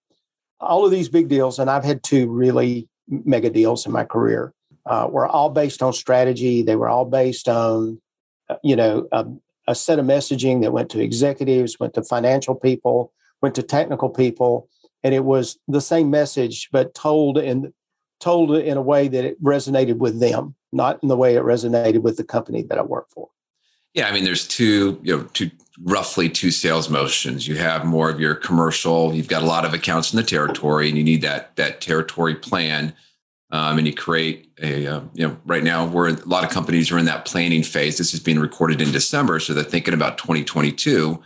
all 0.60 0.86
of 0.86 0.92
these 0.92 1.10
big 1.10 1.28
deals, 1.28 1.60
and 1.60 1.70
I've 1.70 1.84
had 1.84 2.04
two 2.04 2.30
really 2.30 2.88
mega 3.08 3.50
deals 3.50 3.86
in 3.86 3.92
my 3.92 4.06
career. 4.06 4.54
uh, 4.86 5.08
were 5.10 5.28
all 5.28 5.50
based 5.50 5.82
on 5.82 5.94
strategy. 5.94 6.62
They 6.62 6.76
were 6.76 6.90
all 6.90 7.06
based 7.06 7.48
on, 7.48 8.02
uh, 8.50 8.56
you 8.64 8.76
know, 8.76 9.08
a, 9.12 9.26
a 9.68 9.76
set 9.76 10.00
of 10.00 10.06
messaging 10.06 10.62
that 10.62 10.74
went 10.74 10.90
to 10.92 11.02
executives, 11.02 11.80
went 11.80 11.94
to 11.94 12.04
financial 12.04 12.56
people, 12.56 13.14
went 13.42 13.56
to 13.56 13.64
technical 13.64 14.10
people, 14.10 14.68
and 15.04 15.14
it 15.14 15.24
was 15.24 15.58
the 15.68 15.82
same 15.82 16.10
message 16.10 16.70
but 16.72 16.94
told 16.94 17.38
in 17.38 17.74
told 18.20 18.56
in 18.56 18.78
a 18.78 18.82
way 18.82 19.08
that 19.10 19.26
it 19.26 19.44
resonated 19.44 19.98
with 19.98 20.20
them, 20.20 20.56
not 20.74 21.00
in 21.02 21.10
the 21.10 21.18
way 21.18 21.36
it 21.36 21.44
resonated 21.44 22.02
with 22.02 22.18
the 22.18 22.24
company 22.24 22.64
that 22.64 22.78
I 22.78 22.82
work 22.82 23.10
for. 23.10 23.30
Yeah, 23.94 24.08
I 24.08 24.12
mean, 24.12 24.24
there's 24.24 24.48
two, 24.48 25.00
you 25.04 25.18
know, 25.18 25.24
two 25.34 25.52
roughly 25.82 26.30
two 26.30 26.52
sales 26.52 26.90
motions. 26.90 27.48
You 27.48 27.58
have 27.58 27.86
more 27.86 28.10
of 28.10 28.20
your 28.20 28.36
commercial. 28.36 29.14
You've 29.14 29.28
got 29.28 29.44
a 29.44 29.46
lot 29.46 29.66
of 29.66 29.74
accounts 29.74 30.14
in 30.14 30.18
the 30.18 30.24
territory, 30.24 30.90
and 30.90 30.98
you 30.98 31.04
need 31.04 31.22
that 31.22 31.56
that 31.58 31.82
territory 31.82 32.36
plan. 32.36 32.94
Um, 33.52 33.78
and 33.78 33.86
you 33.86 33.94
create 33.94 34.50
a, 34.64 34.88
uh, 34.88 35.02
you 35.14 35.28
know, 35.28 35.38
right 35.46 35.64
now 35.64 35.86
we're 35.86 36.10
a 36.10 36.14
lot 36.26 36.44
of 36.44 36.50
companies 36.50 36.92
are 36.92 36.98
in 36.98 37.06
that 37.06 37.26
planning 37.26 37.62
phase. 37.62 38.00
This 38.00 38.12
is 38.12 38.20
being 38.20 38.40
recorded 38.40 38.82
in 38.82 38.92
December, 38.92 39.40
so 39.40 39.54
they're 39.54 39.64
thinking 39.64 39.94
about 39.94 40.18
2022. 40.18 41.22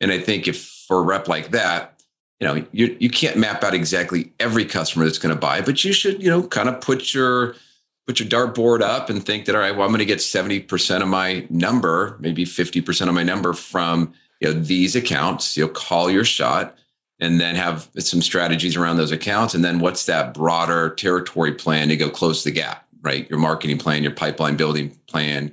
And 0.00 0.10
I 0.10 0.18
think 0.18 0.48
if 0.48 0.64
for 0.88 1.00
a 1.00 1.02
rep 1.02 1.28
like 1.28 1.50
that, 1.50 1.96
you 2.40 2.46
know 2.46 2.66
you 2.72 2.96
you 2.98 3.10
can't 3.10 3.36
map 3.36 3.62
out 3.62 3.74
exactly 3.74 4.32
every 4.40 4.64
customer 4.64 5.04
that's 5.04 5.18
going 5.18 5.34
to 5.34 5.40
buy 5.40 5.60
but 5.60 5.84
you 5.84 5.92
should 5.92 6.22
you 6.22 6.28
know 6.28 6.42
kind 6.42 6.68
of 6.68 6.80
put 6.80 7.14
your 7.14 7.54
put 8.06 8.20
your 8.20 8.28
dartboard 8.28 8.80
up 8.80 9.10
and 9.10 9.24
think 9.24 9.46
that 9.46 9.54
all 9.54 9.60
right 9.60 9.76
well 9.76 9.84
i'm 9.84 9.90
going 9.90 9.98
to 9.98 10.04
get 10.04 10.18
70% 10.18 11.02
of 11.02 11.08
my 11.08 11.46
number 11.50 12.16
maybe 12.20 12.44
50% 12.44 13.08
of 13.08 13.14
my 13.14 13.22
number 13.22 13.52
from 13.52 14.12
you 14.40 14.48
know 14.52 14.60
these 14.60 14.96
accounts. 14.96 15.56
You'll 15.56 15.68
call 15.68 16.10
your 16.10 16.24
shot 16.24 16.76
and 17.18 17.40
then 17.40 17.54
have 17.54 17.88
some 17.98 18.20
strategies 18.20 18.76
around 18.76 18.98
those 18.98 19.10
accounts. 19.12 19.54
And 19.54 19.64
then 19.64 19.78
what's 19.78 20.04
that 20.04 20.34
broader 20.34 20.90
territory 20.90 21.52
plan 21.52 21.88
to 21.88 21.96
go 21.96 22.10
close 22.10 22.44
the 22.44 22.50
gap 22.50 22.82
right? 23.02 23.28
Your 23.30 23.38
marketing 23.38 23.78
plan 23.78 24.02
your 24.02 24.12
pipeline 24.12 24.56
building 24.56 24.90
plan. 25.06 25.52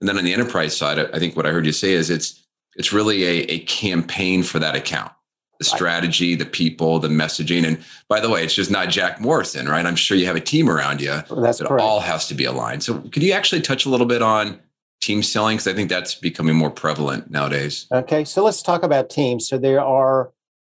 And 0.00 0.08
then 0.08 0.18
on 0.18 0.24
the 0.24 0.32
enterprise 0.32 0.76
side 0.76 0.98
i 0.98 1.18
think 1.18 1.36
what 1.36 1.46
i 1.46 1.50
heard 1.50 1.66
you 1.66 1.72
say 1.72 1.92
is 1.92 2.08
it's 2.08 2.44
it's 2.76 2.92
really 2.92 3.24
a, 3.24 3.52
a 3.52 3.58
campaign 3.60 4.44
for 4.44 4.60
that 4.60 4.76
account 4.76 5.10
the 5.58 5.64
strategy, 5.64 6.34
the 6.36 6.46
people, 6.46 6.98
the 6.98 7.08
messaging. 7.08 7.66
And 7.66 7.84
by 8.08 8.20
the 8.20 8.30
way, 8.30 8.44
it's 8.44 8.54
just 8.54 8.70
not 8.70 8.88
Jack 8.88 9.20
Morrison, 9.20 9.68
right? 9.68 9.84
I'm 9.84 9.96
sure 9.96 10.16
you 10.16 10.26
have 10.26 10.36
a 10.36 10.40
team 10.40 10.70
around 10.70 11.00
you 11.00 11.22
that's 11.28 11.58
that 11.58 11.66
correct. 11.66 11.82
all 11.82 12.00
has 12.00 12.28
to 12.28 12.34
be 12.34 12.44
aligned. 12.44 12.84
So 12.84 13.00
could 13.00 13.22
you 13.22 13.32
actually 13.32 13.60
touch 13.60 13.84
a 13.84 13.88
little 13.88 14.06
bit 14.06 14.22
on 14.22 14.60
team 15.00 15.22
selling? 15.22 15.56
Because 15.56 15.66
I 15.66 15.74
think 15.74 15.88
that's 15.88 16.14
becoming 16.14 16.54
more 16.54 16.70
prevalent 16.70 17.30
nowadays. 17.30 17.86
Okay, 17.92 18.24
so 18.24 18.44
let's 18.44 18.62
talk 18.62 18.84
about 18.84 19.10
teams. 19.10 19.48
So 19.48 19.58
there 19.58 19.80
are 19.80 20.30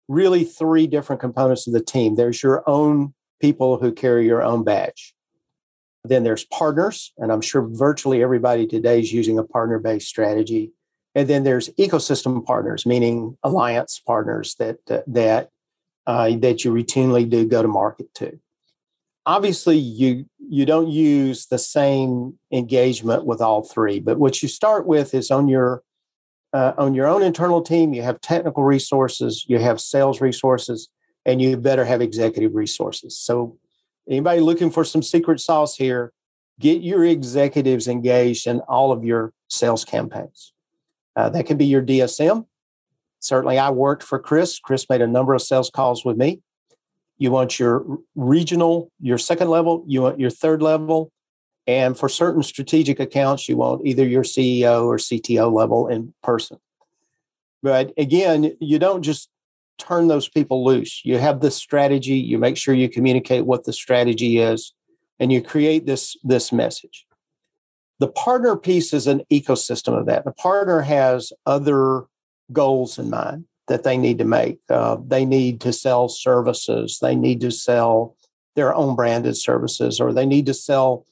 really 0.07 0.43
three 0.43 0.85
different 0.85 1.19
components 1.19 1.65
of 1.65 1.73
the 1.73 1.81
team. 1.81 2.15
There's 2.15 2.43
your 2.43 2.67
own 2.69 3.15
people 3.41 3.77
who 3.77 3.91
carry 3.91 4.25
your 4.25 4.43
own 4.43 4.63
badge. 4.63 5.15
Then 6.03 6.23
there's 6.23 6.45
partners, 6.45 7.11
and 7.17 7.31
I'm 7.31 7.41
sure 7.41 7.67
virtually 7.67 8.21
everybody 8.21 8.67
today 8.67 8.99
is 8.99 9.11
using 9.11 9.39
a 9.39 9.43
partner 9.43 9.79
based 9.79 10.07
strategy. 10.07 10.71
And 11.15 11.29
then 11.29 11.43
there's 11.43 11.69
ecosystem 11.79 12.45
partners, 12.45 12.85
meaning 12.85 13.37
alliance 13.41 14.01
partners 14.05 14.55
that 14.59 14.77
that 15.07 15.49
uh, 16.05 16.31
that 16.37 16.63
you 16.63 16.71
routinely 16.71 17.27
do 17.27 17.47
go 17.47 17.61
to 17.61 17.67
market 17.67 18.13
to. 18.15 18.39
Obviously, 19.25 19.77
you 19.77 20.25
you 20.37 20.65
don't 20.65 20.89
use 20.89 21.47
the 21.47 21.57
same 21.57 22.37
engagement 22.51 23.25
with 23.25 23.41
all 23.41 23.63
three, 23.63 23.99
but 23.99 24.19
what 24.19 24.43
you 24.43 24.49
start 24.49 24.85
with 24.85 25.13
is 25.13 25.31
on 25.31 25.47
your 25.47 25.81
uh, 26.53 26.73
on 26.77 26.93
your 26.93 27.07
own 27.07 27.23
internal 27.23 27.61
team. 27.61 27.93
You 27.93 28.03
have 28.03 28.21
technical 28.21 28.63
resources, 28.63 29.45
you 29.47 29.59
have 29.59 29.81
sales 29.81 30.21
resources, 30.21 30.89
and 31.25 31.41
you 31.41 31.57
better 31.57 31.85
have 31.85 32.01
executive 32.01 32.55
resources. 32.55 33.17
So, 33.17 33.57
anybody 34.07 34.41
looking 34.41 34.69
for 34.69 34.83
some 34.83 35.01
secret 35.01 35.39
sauce 35.39 35.75
here, 35.75 36.13
get 36.59 36.81
your 36.81 37.03
executives 37.05 37.87
engaged 37.87 38.47
in 38.47 38.59
all 38.61 38.91
of 38.91 39.03
your 39.03 39.33
sales 39.49 39.83
campaigns. 39.83 40.53
Uh, 41.15 41.29
that 41.29 41.45
can 41.45 41.57
be 41.57 41.65
your 41.65 41.81
DSM. 41.81 42.45
Certainly, 43.19 43.57
I 43.57 43.69
worked 43.69 44.03
for 44.03 44.19
Chris. 44.19 44.59
Chris 44.59 44.85
made 44.89 45.01
a 45.01 45.07
number 45.07 45.33
of 45.33 45.41
sales 45.41 45.69
calls 45.69 46.05
with 46.05 46.17
me. 46.17 46.41
You 47.17 47.31
want 47.31 47.57
your 47.59 47.85
regional, 48.15 48.91
your 48.99 49.17
second 49.17 49.49
level, 49.49 49.83
you 49.87 50.01
want 50.01 50.19
your 50.19 50.29
third 50.29 50.61
level. 50.61 51.11
And 51.67 51.97
for 51.97 52.09
certain 52.09 52.43
strategic 52.43 52.99
accounts, 52.99 53.49
you 53.49 53.57
want 53.57 53.85
either 53.85 54.05
your 54.05 54.23
CEO 54.23 54.85
or 54.85 54.97
CTO 54.97 55.51
level 55.51 55.87
in 55.87 56.13
person. 56.21 56.57
But 57.63 57.93
again, 57.97 58.55
you 58.59 58.77
don't 58.77 59.01
just 59.01 59.29
turn 59.79 60.07
those 60.07 60.29
people 60.29 60.63
loose. 60.63 61.01
You 61.03 61.17
have 61.17 61.39
this 61.39 61.55
strategy, 61.55 62.15
you 62.15 62.37
make 62.37 62.57
sure 62.57 62.75
you 62.75 62.89
communicate 62.89 63.45
what 63.45 63.65
the 63.65 63.73
strategy 63.73 64.37
is, 64.37 64.73
and 65.19 65.31
you 65.31 65.41
create 65.41 65.85
this, 65.85 66.15
this 66.23 66.51
message. 66.51 67.05
The 67.99 68.07
partner 68.07 68.55
piece 68.55 68.93
is 68.93 69.07
an 69.07 69.21
ecosystem 69.31 69.97
of 69.97 70.05
that. 70.07 70.25
The 70.25 70.31
partner 70.31 70.81
has 70.81 71.31
other 71.45 72.03
goals 72.51 72.99
in 72.99 73.09
mind 73.09 73.45
that 73.67 73.83
they 73.83 73.97
need 73.97 74.17
to 74.19 74.25
make. 74.25 74.59
Uh, 74.69 74.97
they 75.05 75.25
need 75.25 75.61
to 75.61 75.73
sell 75.73 76.07
services, 76.09 76.99
they 77.01 77.15
need 77.15 77.41
to 77.41 77.51
sell 77.51 78.15
their 78.55 78.73
own 78.73 78.95
branded 78.95 79.35
services, 79.35 79.99
or 79.99 80.13
they 80.13 80.25
need 80.25 80.45
to 80.45 80.53
sell 80.53 81.05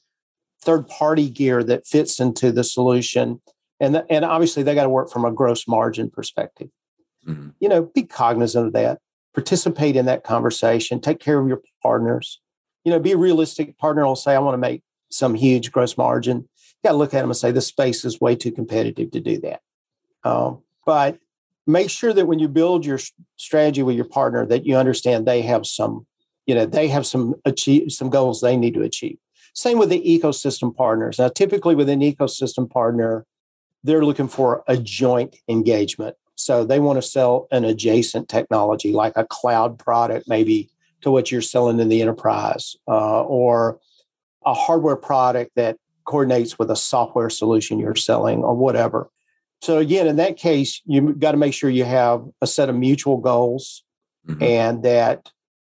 third 0.62 0.88
party 0.88 1.28
gear 1.28 1.62
that 1.62 1.86
fits 1.86 2.20
into 2.20 2.50
the 2.50 2.64
solution. 2.64 3.40
And, 3.80 4.02
and 4.08 4.24
obviously, 4.24 4.62
they 4.62 4.74
got 4.74 4.84
to 4.84 4.88
work 4.88 5.10
from 5.10 5.24
a 5.24 5.32
gross 5.32 5.66
margin 5.68 6.10
perspective. 6.10 6.70
Mm-hmm. 7.26 7.50
You 7.60 7.68
know, 7.68 7.82
be 7.94 8.02
cognizant 8.02 8.68
of 8.68 8.72
that, 8.74 8.98
participate 9.34 9.96
in 9.96 10.06
that 10.06 10.24
conversation, 10.24 11.00
take 11.00 11.20
care 11.20 11.38
of 11.40 11.48
your 11.48 11.60
partners. 11.82 12.40
You 12.84 12.92
know, 12.92 13.00
be 13.00 13.12
a 13.12 13.16
realistic 13.16 13.76
partner 13.78 14.06
will 14.06 14.16
say, 14.16 14.34
I 14.34 14.38
want 14.38 14.54
to 14.54 14.58
make 14.58 14.82
some 15.10 15.34
huge 15.34 15.72
gross 15.72 15.96
margin 15.96 16.48
got 16.84 16.92
to 16.92 16.98
look 16.98 17.14
at 17.14 17.20
them 17.20 17.30
and 17.30 17.36
say 17.36 17.50
the 17.50 17.60
space 17.60 18.04
is 18.04 18.20
way 18.20 18.36
too 18.36 18.52
competitive 18.52 19.10
to 19.10 19.20
do 19.20 19.40
that. 19.40 19.62
Um, 20.22 20.62
but 20.86 21.18
make 21.66 21.90
sure 21.90 22.12
that 22.12 22.26
when 22.26 22.38
you 22.38 22.46
build 22.46 22.86
your 22.86 23.00
strategy 23.36 23.82
with 23.82 23.96
your 23.96 24.04
partner, 24.04 24.46
that 24.46 24.66
you 24.66 24.76
understand 24.76 25.26
they 25.26 25.42
have 25.42 25.66
some, 25.66 26.06
you 26.46 26.54
know, 26.54 26.66
they 26.66 26.88
have 26.88 27.06
some 27.06 27.34
achieve 27.44 27.90
some 27.90 28.10
goals 28.10 28.40
they 28.40 28.56
need 28.56 28.74
to 28.74 28.82
achieve. 28.82 29.18
Same 29.54 29.78
with 29.78 29.88
the 29.88 30.02
ecosystem 30.02 30.74
partners. 30.74 31.18
Now, 31.18 31.28
typically 31.28 31.74
with 31.74 31.88
an 31.88 32.00
ecosystem 32.00 32.68
partner, 32.68 33.24
they're 33.82 34.04
looking 34.04 34.28
for 34.28 34.64
a 34.66 34.76
joint 34.76 35.36
engagement. 35.48 36.16
So 36.36 36.64
they 36.64 36.80
want 36.80 36.96
to 36.96 37.02
sell 37.02 37.46
an 37.52 37.64
adjacent 37.64 38.28
technology 38.28 38.92
like 38.92 39.12
a 39.16 39.24
cloud 39.24 39.78
product, 39.78 40.28
maybe 40.28 40.70
to 41.02 41.10
what 41.10 41.30
you're 41.30 41.42
selling 41.42 41.78
in 41.78 41.88
the 41.88 42.02
enterprise, 42.02 42.76
uh, 42.88 43.22
or 43.22 43.78
a 44.44 44.54
hardware 44.54 44.96
product 44.96 45.52
that 45.54 45.76
coordinates 46.06 46.58
with 46.58 46.70
a 46.70 46.76
software 46.76 47.30
solution 47.30 47.78
you're 47.78 47.94
selling 47.94 48.42
or 48.42 48.54
whatever. 48.54 49.10
So 49.62 49.78
again, 49.78 50.06
in 50.06 50.16
that 50.16 50.36
case, 50.36 50.82
you 50.84 51.14
got 51.14 51.32
to 51.32 51.38
make 51.38 51.54
sure 51.54 51.70
you 51.70 51.84
have 51.84 52.22
a 52.42 52.46
set 52.46 52.68
of 52.68 52.76
mutual 52.76 53.16
goals 53.16 53.82
mm-hmm. 54.28 54.42
and 54.42 54.82
that, 54.82 55.30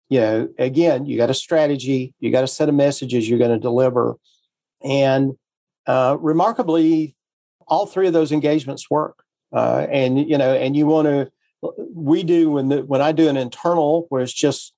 you 0.08 0.20
know, 0.20 0.48
again, 0.58 1.06
you 1.06 1.16
got 1.16 1.30
a 1.30 1.34
strategy, 1.34 2.14
you 2.20 2.30
got 2.30 2.44
a 2.44 2.48
set 2.48 2.68
of 2.68 2.74
messages 2.74 3.28
you're 3.28 3.38
going 3.38 3.50
to 3.50 3.58
deliver. 3.58 4.16
And 4.82 5.36
uh, 5.86 6.16
remarkably, 6.20 7.16
all 7.66 7.86
three 7.86 8.06
of 8.06 8.12
those 8.12 8.32
engagements 8.32 8.90
work. 8.90 9.24
Uh, 9.52 9.86
and, 9.90 10.18
you 10.18 10.38
know, 10.38 10.54
and 10.54 10.76
you 10.76 10.86
want 10.86 11.06
to, 11.06 11.30
we 11.92 12.22
do 12.22 12.50
when 12.50 12.68
the, 12.68 12.84
when 12.84 13.00
I 13.00 13.12
do 13.12 13.28
an 13.28 13.36
internal 13.36 14.06
where 14.08 14.22
it's 14.22 14.32
just 14.32 14.72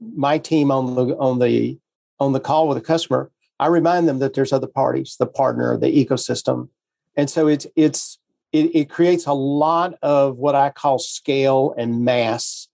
my 0.00 0.38
team 0.38 0.70
on 0.70 0.94
the, 0.94 1.16
on 1.16 1.38
the, 1.38 1.78
on 2.18 2.32
the 2.32 2.40
call 2.40 2.68
with 2.68 2.78
a 2.78 2.82
customer, 2.82 3.30
I 3.58 3.68
remind 3.68 4.08
them 4.08 4.18
that 4.18 4.34
there's 4.34 4.52
other 4.52 4.66
parties, 4.66 5.16
the 5.18 5.26
partner, 5.26 5.76
the 5.78 6.04
ecosystem. 6.04 6.68
And 7.16 7.30
so 7.30 7.46
it's 7.46 7.66
it's 7.76 8.18
it, 8.52 8.74
it 8.74 8.90
creates 8.90 9.26
a 9.26 9.32
lot 9.32 9.94
of 10.02 10.36
what 10.36 10.54
I 10.54 10.70
call 10.70 10.98
scale 10.98 11.74
and 11.76 12.04
mass 12.04 12.68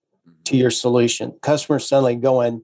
to 0.45 0.51
mm-hmm. 0.51 0.61
your 0.61 0.71
solution. 0.71 1.33
Customers 1.41 1.87
suddenly 1.87 2.15
going, 2.15 2.63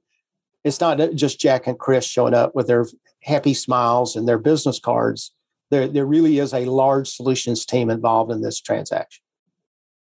it's 0.64 0.80
not 0.80 1.00
just 1.16 1.40
Jack 1.40 1.68
and 1.68 1.80
Chris 1.80 2.06
showing 2.06 2.34
up 2.34 2.56
with 2.56 2.68
their 2.68 2.86
happy 3.24 3.54
smiles 3.54 4.16
and 4.16 4.28
their 4.28 4.38
business 4.38 4.80
cards. 4.80 5.32
There, 5.72 5.88
there 5.88 6.06
really 6.06 6.40
is 6.40 6.54
a 6.54 6.66
large 6.66 7.10
solutions 7.10 7.66
team 7.66 7.90
involved 7.90 8.32
in 8.32 8.42
this 8.42 8.60
transaction. 8.60 9.24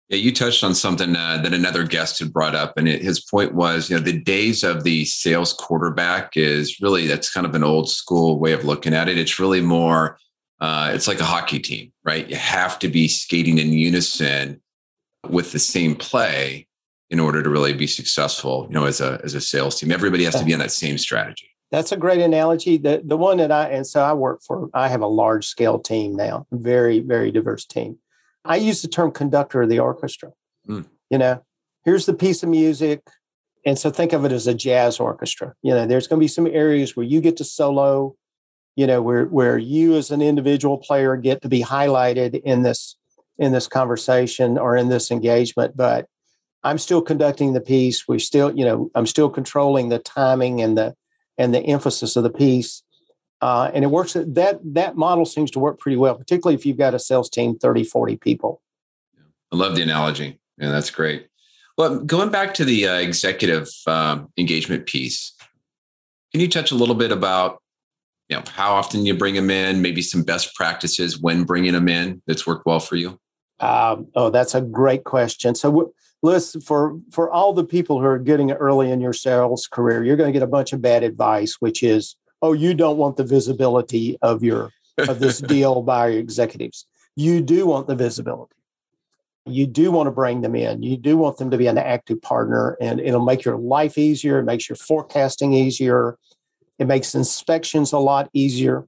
Yeah, 0.08 0.18
you 0.18 0.32
touched 0.32 0.62
on 0.62 0.74
something 0.74 1.16
uh, 1.16 1.38
that 1.42 1.52
another 1.52 1.82
guest 1.82 2.20
had 2.20 2.32
brought 2.32 2.54
up, 2.54 2.78
and 2.78 2.88
it, 2.88 3.02
his 3.02 3.20
point 3.20 3.54
was, 3.54 3.90
you 3.90 3.96
know, 3.96 4.02
the 4.02 4.20
days 4.20 4.62
of 4.62 4.84
the 4.84 5.04
sales 5.04 5.52
quarterback 5.52 6.36
is 6.36 6.80
really 6.80 7.08
that's 7.08 7.32
kind 7.32 7.44
of 7.44 7.56
an 7.56 7.64
old 7.64 7.90
school 7.90 8.38
way 8.38 8.52
of 8.52 8.64
looking 8.64 8.94
at 8.94 9.08
it. 9.08 9.18
It's 9.18 9.40
really 9.40 9.60
more, 9.60 10.16
uh, 10.60 10.92
it's 10.94 11.08
like 11.08 11.18
a 11.18 11.24
hockey 11.24 11.58
team, 11.58 11.92
right? 12.04 12.28
You 12.28 12.36
have 12.36 12.78
to 12.80 12.88
be 12.88 13.08
skating 13.08 13.58
in 13.58 13.72
unison 13.72 14.62
with 15.28 15.50
the 15.50 15.58
same 15.58 15.96
play 15.96 16.68
in 17.10 17.18
order 17.18 17.42
to 17.42 17.50
really 17.50 17.72
be 17.72 17.88
successful. 17.88 18.66
You 18.68 18.74
know, 18.74 18.84
as 18.84 19.00
a 19.00 19.20
as 19.24 19.34
a 19.34 19.40
sales 19.40 19.80
team, 19.80 19.90
everybody 19.90 20.22
has 20.22 20.36
to 20.36 20.44
be 20.44 20.52
on 20.52 20.60
that 20.60 20.70
same 20.70 20.98
strategy. 20.98 21.50
That's 21.72 21.90
a 21.90 21.96
great 21.96 22.20
analogy. 22.20 22.76
The 22.76 23.02
the 23.04 23.16
one 23.16 23.38
that 23.38 23.50
I 23.50 23.70
and 23.70 23.84
so 23.84 24.04
I 24.04 24.12
work 24.12 24.40
for, 24.46 24.70
I 24.72 24.86
have 24.86 25.02
a 25.02 25.08
large 25.08 25.46
scale 25.46 25.80
team 25.80 26.14
now, 26.14 26.46
very 26.52 27.00
very 27.00 27.32
diverse 27.32 27.64
team 27.64 27.98
I 28.46 28.56
use 28.56 28.82
the 28.82 28.88
term 28.88 29.10
conductor 29.10 29.62
of 29.62 29.68
the 29.68 29.78
orchestra. 29.78 30.32
Mm. 30.68 30.86
You 31.10 31.18
know, 31.18 31.44
here's 31.84 32.06
the 32.06 32.14
piece 32.14 32.42
of 32.42 32.48
music. 32.48 33.02
And 33.64 33.78
so 33.78 33.90
think 33.90 34.12
of 34.12 34.24
it 34.24 34.32
as 34.32 34.46
a 34.46 34.54
jazz 34.54 35.00
orchestra. 35.00 35.54
You 35.62 35.74
know, 35.74 35.86
there's 35.86 36.06
going 36.06 36.20
to 36.20 36.24
be 36.24 36.28
some 36.28 36.46
areas 36.46 36.96
where 36.96 37.06
you 37.06 37.20
get 37.20 37.36
to 37.38 37.44
solo, 37.44 38.14
you 38.76 38.86
know, 38.86 39.02
where 39.02 39.24
where 39.26 39.58
you 39.58 39.96
as 39.96 40.10
an 40.10 40.22
individual 40.22 40.78
player 40.78 41.16
get 41.16 41.42
to 41.42 41.48
be 41.48 41.62
highlighted 41.62 42.40
in 42.44 42.62
this 42.62 42.96
in 43.38 43.52
this 43.52 43.68
conversation 43.68 44.56
or 44.56 44.76
in 44.76 44.88
this 44.88 45.10
engagement, 45.10 45.76
but 45.76 46.06
I'm 46.62 46.78
still 46.78 47.02
conducting 47.02 47.52
the 47.52 47.60
piece. 47.60 48.08
We 48.08 48.18
still, 48.18 48.56
you 48.56 48.64
know, 48.64 48.90
I'm 48.94 49.06
still 49.06 49.28
controlling 49.28 49.88
the 49.88 49.98
timing 49.98 50.60
and 50.60 50.76
the 50.76 50.94
and 51.38 51.54
the 51.54 51.60
emphasis 51.60 52.16
of 52.16 52.22
the 52.22 52.30
piece. 52.30 52.82
Uh, 53.40 53.70
and 53.74 53.84
it 53.84 53.88
works 53.88 54.14
that 54.14 54.60
that 54.64 54.96
model 54.96 55.26
seems 55.26 55.50
to 55.50 55.58
work 55.58 55.78
pretty 55.78 55.96
well, 55.96 56.14
particularly 56.14 56.54
if 56.54 56.64
you've 56.64 56.78
got 56.78 56.94
a 56.94 56.98
sales 56.98 57.28
team 57.28 57.58
30, 57.58 57.84
40 57.84 58.16
people. 58.16 58.62
I 59.52 59.56
love 59.56 59.76
the 59.76 59.82
analogy. 59.82 60.38
Yeah, 60.58 60.70
that's 60.70 60.90
great. 60.90 61.28
Well, 61.76 62.00
going 62.00 62.30
back 62.30 62.54
to 62.54 62.64
the 62.64 62.88
uh, 62.88 62.94
executive 62.94 63.68
um, 63.86 64.30
engagement 64.38 64.86
piece, 64.86 65.34
can 66.32 66.40
you 66.40 66.48
touch 66.48 66.70
a 66.70 66.74
little 66.74 66.94
bit 66.94 67.12
about 67.12 67.62
you 68.28 68.36
know 68.36 68.42
how 68.48 68.74
often 68.74 69.06
you 69.06 69.14
bring 69.14 69.34
them 69.34 69.50
in, 69.50 69.82
maybe 69.82 70.02
some 70.02 70.22
best 70.22 70.54
practices 70.54 71.20
when 71.20 71.44
bringing 71.44 71.72
them 71.72 71.88
in 71.88 72.22
that's 72.26 72.46
worked 72.46 72.66
well 72.66 72.80
for 72.80 72.96
you? 72.96 73.20
Um, 73.60 74.08
oh, 74.14 74.30
that's 74.30 74.54
a 74.54 74.60
great 74.60 75.04
question. 75.04 75.54
So, 75.54 75.92
listen 76.22 76.60
for 76.60 76.98
for 77.10 77.30
all 77.30 77.52
the 77.52 77.64
people 77.64 78.00
who 78.00 78.06
are 78.06 78.18
getting 78.18 78.50
early 78.52 78.90
in 78.90 79.00
your 79.00 79.12
sales 79.12 79.66
career, 79.66 80.02
you're 80.02 80.16
going 80.16 80.28
to 80.28 80.32
get 80.32 80.42
a 80.42 80.50
bunch 80.50 80.72
of 80.72 80.82
bad 80.82 81.04
advice, 81.04 81.56
which 81.60 81.82
is, 81.82 82.16
oh, 82.42 82.52
you 82.52 82.74
don't 82.74 82.96
want 82.96 83.16
the 83.16 83.24
visibility 83.24 84.18
of 84.22 84.42
your 84.42 84.72
of 84.98 85.20
this 85.20 85.40
deal 85.54 85.82
by 85.82 86.08
your 86.08 86.20
executives. 86.20 86.86
You 87.14 87.40
do 87.40 87.66
want 87.66 87.86
the 87.86 87.94
visibility 87.94 88.56
you 89.46 89.66
do 89.66 89.92
want 89.92 90.08
to 90.08 90.10
bring 90.10 90.40
them 90.40 90.54
in. 90.54 90.82
You 90.82 90.96
do 90.96 91.16
want 91.16 91.38
them 91.38 91.50
to 91.50 91.56
be 91.56 91.68
an 91.68 91.78
active 91.78 92.20
partner, 92.20 92.76
and 92.80 93.00
it'll 93.00 93.24
make 93.24 93.44
your 93.44 93.56
life 93.56 93.96
easier. 93.96 94.40
It 94.40 94.44
makes 94.44 94.68
your 94.68 94.76
forecasting 94.76 95.52
easier. 95.52 96.18
It 96.78 96.86
makes 96.86 97.14
inspections 97.14 97.92
a 97.92 97.98
lot 97.98 98.28
easier. 98.32 98.86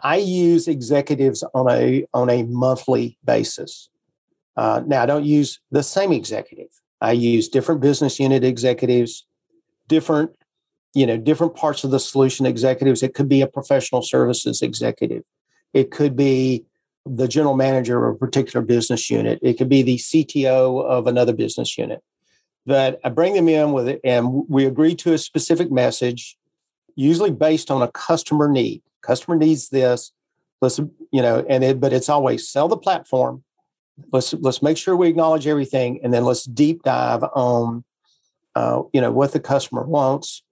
I 0.00 0.16
use 0.16 0.66
executives 0.66 1.44
on 1.54 1.70
a 1.70 2.06
on 2.14 2.30
a 2.30 2.42
monthly 2.44 3.18
basis. 3.24 3.90
Uh, 4.56 4.82
now, 4.86 5.02
I 5.02 5.06
don't 5.06 5.24
use 5.24 5.60
the 5.70 5.82
same 5.82 6.12
executive. 6.12 6.68
I 7.00 7.12
use 7.12 7.48
different 7.48 7.82
business 7.82 8.18
unit 8.18 8.42
executives, 8.42 9.26
different 9.86 10.30
you 10.96 11.06
know 11.06 11.18
different 11.18 11.54
parts 11.54 11.84
of 11.84 11.90
the 11.90 12.00
solution 12.00 12.46
executives. 12.46 13.02
It 13.02 13.12
could 13.12 13.28
be 13.28 13.42
a 13.42 13.46
professional 13.46 14.00
services 14.00 14.62
executive. 14.62 15.24
It 15.74 15.90
could 15.90 16.16
be 16.16 16.64
the 17.04 17.28
general 17.28 17.54
manager 17.54 18.06
of 18.06 18.14
a 18.14 18.18
particular 18.18 18.64
business 18.64 19.10
unit. 19.10 19.38
It 19.42 19.58
could 19.58 19.68
be 19.68 19.82
the 19.82 19.98
CTO 19.98 20.82
of 20.82 21.06
another 21.06 21.34
business 21.34 21.76
unit. 21.76 22.02
But 22.64 22.98
I 23.04 23.10
bring 23.10 23.34
them 23.34 23.48
in 23.48 23.72
with 23.72 23.88
it, 23.88 24.00
and 24.04 24.48
we 24.48 24.64
agree 24.64 24.94
to 24.96 25.12
a 25.12 25.18
specific 25.18 25.70
message, 25.70 26.36
usually 26.96 27.30
based 27.30 27.70
on 27.70 27.82
a 27.82 27.88
customer 27.88 28.48
need. 28.48 28.82
Customer 29.02 29.36
needs 29.36 29.68
this. 29.68 30.12
Let's 30.62 30.78
you 30.78 31.20
know, 31.20 31.44
and 31.46 31.62
it, 31.62 31.78
but 31.78 31.92
it's 31.92 32.08
always 32.08 32.48
sell 32.48 32.68
the 32.68 32.78
platform. 32.78 33.44
Let's 34.12 34.32
let's 34.32 34.62
make 34.62 34.78
sure 34.78 34.96
we 34.96 35.08
acknowledge 35.08 35.46
everything, 35.46 36.00
and 36.02 36.12
then 36.12 36.24
let's 36.24 36.44
deep 36.44 36.82
dive 36.84 37.22
on, 37.22 37.84
uh, 38.54 38.84
you 38.94 39.02
know, 39.02 39.12
what 39.12 39.32
the 39.32 39.40
customer 39.40 39.84
wants, 39.84 40.42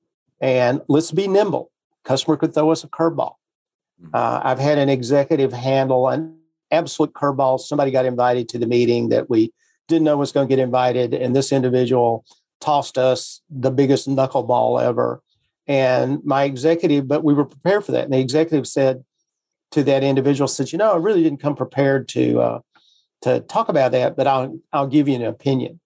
and 0.41 0.81
let's 0.89 1.11
be 1.11 1.29
nimble. 1.29 1.71
Customer 2.05 2.37
could 2.37 2.55
throw 2.55 2.71
us 2.71 2.85
a 2.85 2.89
curveball. 2.89 3.35
Mm-hmm. 4.03 4.11
Uh, 4.15 4.41
I've 4.43 4.59
had 4.59 4.79
an 4.79 4.89
executive 4.89 5.53
handle 5.53 6.09
an 6.09 6.37
absolute 6.71 7.13
curveball. 7.13 7.61
Somebody 7.61 7.91
got 7.91 8.05
invited 8.05 8.49
to 8.51 8.59
the 8.59 8.67
meeting 8.67 9.09
that 9.11 9.31
we 9.31 9.53
didn't 9.89 10.05
know 10.05 10.17
was 10.17 10.33
going 10.33 10.49
to 10.49 10.53
get 10.55 10.63
invited, 10.63 11.15
and 11.15 11.35
this 11.35 11.53
individual 11.53 12.25
tossed 12.61 12.97
us 12.97 13.43
the 13.51 13.71
biggest 13.71 14.09
knuckleball 14.09 14.83
ever. 14.83 15.23
And 15.67 16.23
my 16.25 16.45
executive, 16.45 17.09
but 17.09 17.25
we 17.25 17.35
were 17.35 17.45
prepared 17.45 17.85
for 17.85 17.93
that. 17.93 18.05
And 18.05 18.13
the 18.13 18.19
executive 18.19 18.67
said 18.67 19.05
to 19.71 19.83
that 19.85 20.03
individual, 20.03 20.49
said, 20.49 20.73
"You 20.73 20.79
know, 20.79 20.93
I 20.93 20.97
really 20.97 21.23
didn't 21.23 21.41
come 21.41 21.57
prepared 21.57 22.09
to 22.09 22.41
uh, 22.41 22.59
to 23.23 23.41
talk 23.41 23.69
about 23.69 23.93
that, 23.93 24.17
but 24.17 24.27
I'll 24.27 24.59
I'll 24.73 24.87
give 24.87 25.09
you 25.09 25.15
an 25.15 25.23
opinion." 25.23 25.81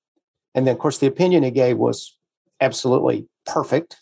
And 0.54 0.66
then, 0.66 0.74
of 0.74 0.80
course, 0.80 0.98
the 0.98 1.06
opinion 1.06 1.44
he 1.44 1.50
gave 1.50 1.78
was 1.78 2.16
absolutely 2.60 3.28
perfect. 3.46 3.96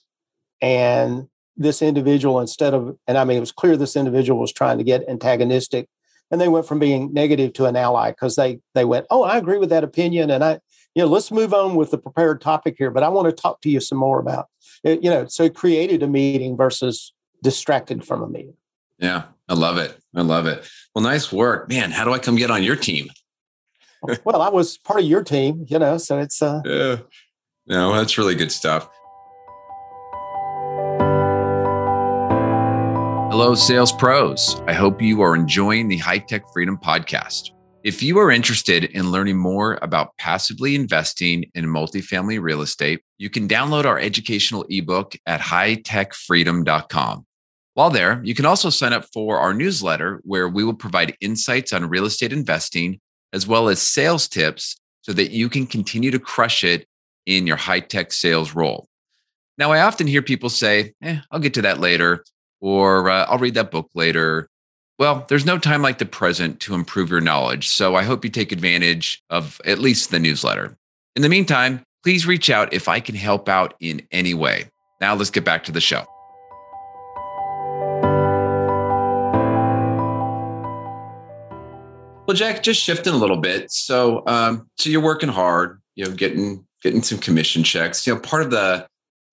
And 0.61 1.29
this 1.57 1.83
individual, 1.83 2.41
instead 2.41 2.75
of, 2.75 2.97
and 3.07 3.17
I 3.17 3.25
mean, 3.25 3.37
it 3.37 3.41
was 3.41 3.53
clear 3.53 3.77
this 3.77 3.97
individual 3.97 4.41
was 4.41 4.53
trying 4.53 4.79
to 4.79 4.85
get 4.85 5.09
antagonistic 5.09 5.89
and 6.31 6.41
they 6.41 6.49
went 6.49 6.67
from 6.67 6.79
being 6.79 7.13
negative 7.13 7.53
to 7.55 7.67
an 7.67 7.77
ally 7.77 8.11
because 8.11 8.37
they 8.37 8.61
they 8.75 8.85
went, 8.85 9.07
oh, 9.11 9.23
I 9.23 9.37
agree 9.37 9.59
with 9.59 9.71
that 9.71 9.85
opinion, 9.85 10.31
and 10.31 10.43
I, 10.43 10.61
you 10.95 11.03
know, 11.03 11.07
let's 11.07 11.31
move 11.31 11.55
on 11.55 11.75
with 11.75 11.91
the 11.91 11.99
prepared 11.99 12.41
topic 12.41 12.77
here, 12.79 12.91
but 12.91 13.03
I 13.03 13.09
want 13.09 13.27
to 13.27 13.33
talk 13.33 13.61
to 13.63 13.71
you 13.71 13.81
some 13.81 13.99
more 13.99 14.19
about, 14.19 14.47
it, 14.83 15.03
you 15.03 15.11
know, 15.11 15.27
so 15.27 15.45
it 15.45 15.55
created 15.55 16.03
a 16.03 16.09
meeting 16.09 16.57
versus 16.57 17.13
distracted 17.43 18.05
from 18.05 18.23
a 18.23 18.29
meeting. 18.29 18.55
Yeah, 18.99 19.25
I 19.49 19.55
love 19.55 19.77
it. 19.77 19.97
I 20.15 20.23
love 20.23 20.47
it. 20.47 20.69
Well, 20.95 21.05
nice 21.05 21.31
work, 21.31 21.69
man. 21.69 21.91
How 21.91 22.05
do 22.05 22.13
I 22.13 22.19
come 22.19 22.37
get 22.37 22.51
on 22.51 22.63
your 22.63 22.77
team? 22.77 23.11
well, 24.25 24.41
I 24.41 24.49
was 24.49 24.79
part 24.79 25.01
of 25.01 25.07
your 25.07 25.23
team, 25.23 25.67
you 25.69 25.79
know, 25.79 25.99
so 25.99 26.19
it's 26.19 26.43
uh, 26.43 26.63
yeah, 26.65 26.97
no, 27.67 27.95
that's 27.95 28.19
really 28.19 28.35
good 28.35 28.53
stuff. 28.53 28.89
Hello, 33.39 33.55
sales 33.55 33.93
pros. 33.93 34.63
I 34.67 34.73
hope 34.73 35.03
you 35.03 35.21
are 35.21 35.37
enjoying 35.37 35.89
the 35.89 35.99
High 35.99 36.21
Tech 36.21 36.51
Freedom 36.55 36.79
podcast. 36.79 37.51
If 37.85 38.03
you 38.03 38.19
are 38.19 38.31
interested 38.31 38.85
in 38.85 39.11
learning 39.11 39.37
more 39.37 39.79
about 39.83 40.17
passively 40.17 40.75
investing 40.75 41.51
in 41.55 41.67
multifamily 41.67 42.41
real 42.41 42.63
estate, 42.63 43.03
you 43.19 43.29
can 43.29 43.47
download 43.47 43.85
our 43.85 43.99
educational 43.99 44.65
ebook 44.71 45.17
at 45.27 45.43
hightechfreedom.com. 45.43 47.27
While 47.75 47.91
there, 47.91 48.23
you 48.25 48.35
can 48.35 48.47
also 48.47 48.71
sign 48.71 48.95
up 48.95 49.05
for 49.13 49.39
our 49.39 49.53
newsletter 49.53 50.23
where 50.25 50.49
we 50.49 50.65
will 50.65 50.73
provide 50.73 51.15
insights 51.21 51.75
on 51.75 51.91
real 51.91 52.07
estate 52.07 52.33
investing 52.33 53.01
as 53.35 53.47
well 53.47 53.69
as 53.69 53.83
sales 53.83 54.29
tips 54.29 54.81
so 55.03 55.13
that 55.13 55.31
you 55.31 55.51
can 55.51 55.67
continue 55.67 56.11
to 56.11 56.19
crush 56.19 56.65
it 56.65 56.89
in 57.27 57.47
your 57.47 57.59
high 57.59 57.81
tech 57.81 58.13
sales 58.13 58.55
role. 58.55 58.89
Now, 59.59 59.73
I 59.73 59.83
often 59.83 60.07
hear 60.07 60.23
people 60.23 60.49
say, 60.49 60.95
eh, 61.03 61.19
I'll 61.31 61.41
get 61.41 61.53
to 61.55 61.63
that 61.63 61.81
later 61.81 62.25
or 62.61 63.11
uh, 63.11 63.27
I'll 63.29 63.39
read 63.39 63.55
that 63.55 63.71
book 63.71 63.91
later. 63.95 64.49
Well, 64.99 65.27
there's 65.29 65.45
no 65.45 65.59
time 65.59 65.83
like 65.83 65.99
the 65.99 66.07
present 66.07 66.61
to 66.61 66.75
improve 66.75 67.11
your 67.11 67.21
knowledge. 67.21 67.69
So 67.69 67.95
I 67.95 68.03
hope 68.03 68.25
you 68.25 68.31
take 68.31 68.51
advantage 68.51 69.23
of 69.29 69.61
at 69.65 69.79
least 69.79 70.11
the 70.11 70.19
newsletter. 70.19 70.77
In 71.15 71.23
the 71.23 71.29
meantime, 71.29 71.83
please 72.03 72.27
reach 72.27 72.49
out 72.51 72.73
if 72.73 72.89
I 72.89 73.01
can 73.01 73.15
help 73.15 73.49
out 73.49 73.75
in 73.81 74.07
any 74.11 74.33
way. 74.33 74.71
Now 75.01 75.15
let's 75.15 75.31
get 75.31 75.45
back 75.45 75.65
to 75.65 75.73
the 75.73 75.81
show. 75.81 76.05
Well, 82.27 82.37
Jack, 82.37 82.63
just 82.63 82.83
shifting 82.83 83.13
a 83.13 83.17
little 83.17 83.37
bit. 83.37 83.71
So, 83.71 84.25
um, 84.27 84.69
so 84.77 84.91
you're 84.91 85.01
working 85.01 85.29
hard, 85.29 85.81
you 85.95 86.05
know, 86.05 86.11
getting 86.11 86.67
getting 86.83 87.03
some 87.03 87.19
commission 87.19 87.63
checks. 87.63 88.07
You 88.07 88.15
know, 88.15 88.21
part 88.21 88.43
of 88.43 88.51
the 88.51 88.87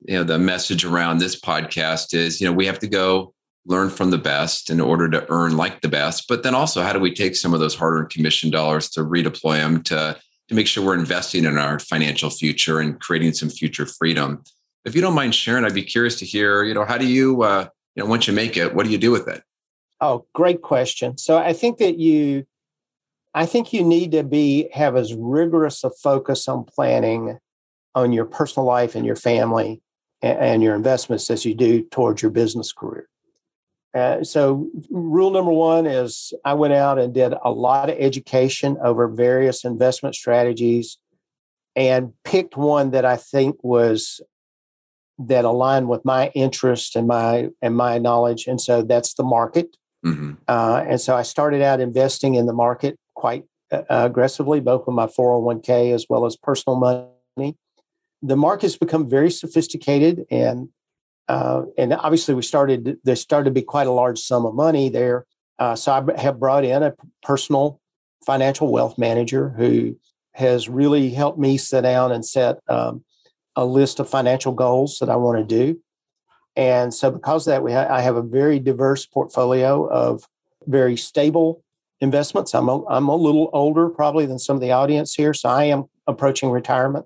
you 0.08 0.16
know 0.16 0.24
the 0.24 0.40
message 0.40 0.84
around 0.86 1.18
this 1.18 1.40
podcast 1.40 2.14
is 2.14 2.42
you 2.42 2.48
know 2.48 2.54
we 2.54 2.66
have 2.66 2.80
to 2.80 2.88
go 2.88 3.34
learn 3.66 3.90
from 3.90 4.12
the 4.12 4.18
best 4.18 4.70
in 4.70 4.82
order 4.82 5.10
to 5.10 5.26
earn 5.32 5.56
like 5.56 5.80
the 5.80 5.88
best. 5.88 6.28
But 6.28 6.44
then 6.44 6.54
also 6.54 6.82
how 6.82 6.92
do 6.92 7.00
we 7.00 7.14
take 7.14 7.36
some 7.36 7.54
of 7.54 7.62
those 7.62 7.76
hard-earned 7.76 8.10
commission 8.10 8.52
dollars 8.52 8.90
to 8.90 9.02
redeploy 9.02 9.58
them 9.58 9.82
to 9.84 10.20
to 10.50 10.56
make 10.56 10.68
sure 10.68 10.84
we're 10.84 10.96
investing 10.96 11.46
in 11.46 11.58
our 11.58 11.80
financial 11.80 12.30
future 12.30 12.82
and 12.82 13.00
creating 13.00 13.34
some 13.34 13.50
future 13.50 13.86
freedom? 13.86 14.44
If 14.86 14.96
you 14.96 15.02
don't 15.02 15.16
mind 15.16 15.34
sharing 15.34 15.64
i'd 15.64 15.74
be 15.74 15.84
curious 15.84 16.16
to 16.20 16.26
hear 16.26 16.64
you 16.64 16.74
know 16.74 16.86
how 16.86 16.98
do 16.98 17.08
you 17.08 17.44
uh, 17.44 17.68
you 17.96 18.04
know 18.04 18.10
once 18.10 18.28
you 18.28 18.34
make 18.34 18.58
it 18.58 18.76
what 18.76 18.86
do 18.86 18.92
you 18.92 18.98
do 18.98 19.12
with 19.12 19.28
it? 19.28 19.44
Oh 20.02 20.26
great 20.34 20.62
question. 20.62 21.18
So 21.18 21.38
i 21.38 21.54
think 21.54 21.78
that 21.78 21.98
you 21.98 22.46
i 23.34 23.46
think 23.46 23.72
you 23.72 23.84
need 23.84 24.12
to 24.12 24.24
be 24.24 24.70
have 24.74 24.96
as 24.98 25.14
rigorous 25.14 25.84
a 25.84 25.90
focus 25.90 26.48
on 26.48 26.66
planning 26.66 27.40
on 27.96 28.12
your 28.12 28.26
personal 28.26 28.66
life 28.66 28.96
and 28.96 29.06
your 29.06 29.16
family 29.16 29.82
and 30.24 30.64
your 30.64 30.74
investments 30.74 31.30
as 31.30 31.46
you 31.46 31.54
do 31.54 31.84
towards 31.84 32.22
your 32.22 32.32
business 32.32 32.72
career. 32.72 33.08
Uh, 33.94 34.24
so, 34.24 34.68
rule 34.90 35.30
number 35.30 35.52
one 35.52 35.86
is 35.86 36.34
I 36.44 36.56
went 36.56 36.74
out 36.74 36.98
and 36.98 37.14
did 37.14 37.34
a 37.44 37.52
lot 37.52 37.92
of 37.92 37.98
education 38.00 38.78
over 38.82 39.08
various 39.08 39.64
investment 39.64 40.16
strategies 40.16 40.98
and 41.76 42.14
picked 42.24 42.58
one 42.58 42.92
that 42.92 43.06
I 43.06 43.18
think 43.18 43.64
was 43.64 44.20
that 45.20 45.46
aligned 45.46 45.90
with 45.90 46.04
my 46.06 46.30
interest 46.30 46.96
and 46.96 47.08
my 47.08 47.50
and 47.62 47.76
my 47.76 48.00
knowledge. 48.00 48.48
And 48.48 48.60
so 48.60 48.82
that's 48.82 49.14
the 49.14 49.24
market. 49.24 49.78
Mm-hmm. 50.04 50.34
Uh, 50.48 50.84
and 50.88 51.00
so 51.00 51.16
I 51.16 51.22
started 51.22 51.62
out 51.62 51.80
investing 51.80 52.34
in 52.34 52.48
the 52.48 52.54
market 52.54 52.98
quite 53.14 53.44
uh, 53.72 53.84
aggressively, 53.90 54.60
both 54.60 54.88
with 54.88 54.96
my 54.96 55.06
401k 55.06 55.94
as 55.94 56.08
well 56.10 56.26
as 56.26 56.36
personal 56.36 56.80
money 56.80 57.58
the 58.24 58.38
market's 58.38 58.78
become 58.78 59.10
very 59.10 59.30
sophisticated 59.30 60.26
and 60.32 60.70
uh, 61.30 61.64
and 61.78 61.94
obviously 61.94 62.34
we 62.34 62.42
started 62.42 62.98
there 63.04 63.16
started 63.16 63.46
to 63.46 63.52
be 63.52 63.62
quite 63.62 63.88
a 63.88 63.92
large 63.92 64.20
sum 64.20 64.46
of 64.46 64.56
money 64.56 64.90
there 64.90 65.26
uh, 65.60 65.76
so 65.76 65.92
i 65.92 66.22
have 66.22 66.40
brought 66.40 66.66
in 66.66 66.84
a 66.84 66.94
personal 67.22 67.80
financial 68.26 68.72
wealth 68.72 68.98
manager 68.98 69.50
who 69.58 69.96
has 70.34 70.70
really 70.70 71.12
helped 71.12 71.38
me 71.38 71.58
sit 71.58 71.82
down 71.82 72.12
and 72.12 72.26
set 72.26 72.58
um, 72.70 73.04
a 73.56 73.66
list 73.66 74.00
of 74.00 74.10
financial 74.10 74.54
goals 74.54 74.98
that 75.00 75.10
i 75.10 75.16
want 75.16 75.38
to 75.38 75.44
do 75.46 75.80
And 76.56 76.94
so, 76.94 77.10
because 77.12 77.48
of 77.48 77.52
that, 77.52 77.64
we 77.64 77.74
ha- 77.74 77.88
I 77.90 78.02
have 78.02 78.16
a 78.16 78.22
very 78.22 78.60
diverse 78.60 79.06
portfolio 79.06 79.88
of 79.90 80.28
very 80.68 80.98
stable 80.98 81.64
investments. 82.00 82.54
I'm 82.54 82.70
a, 82.70 82.86
I'm 82.88 83.10
a 83.10 83.16
little 83.16 83.50
older 83.54 83.90
probably 83.90 84.26
than 84.28 84.40
some 84.40 84.56
of 84.56 84.62
the 84.62 84.72
audience 84.72 85.16
here, 85.16 85.34
so 85.34 85.50
I 85.50 85.66
am 85.66 85.86
approaching 86.06 86.52
retirement. 86.52 87.06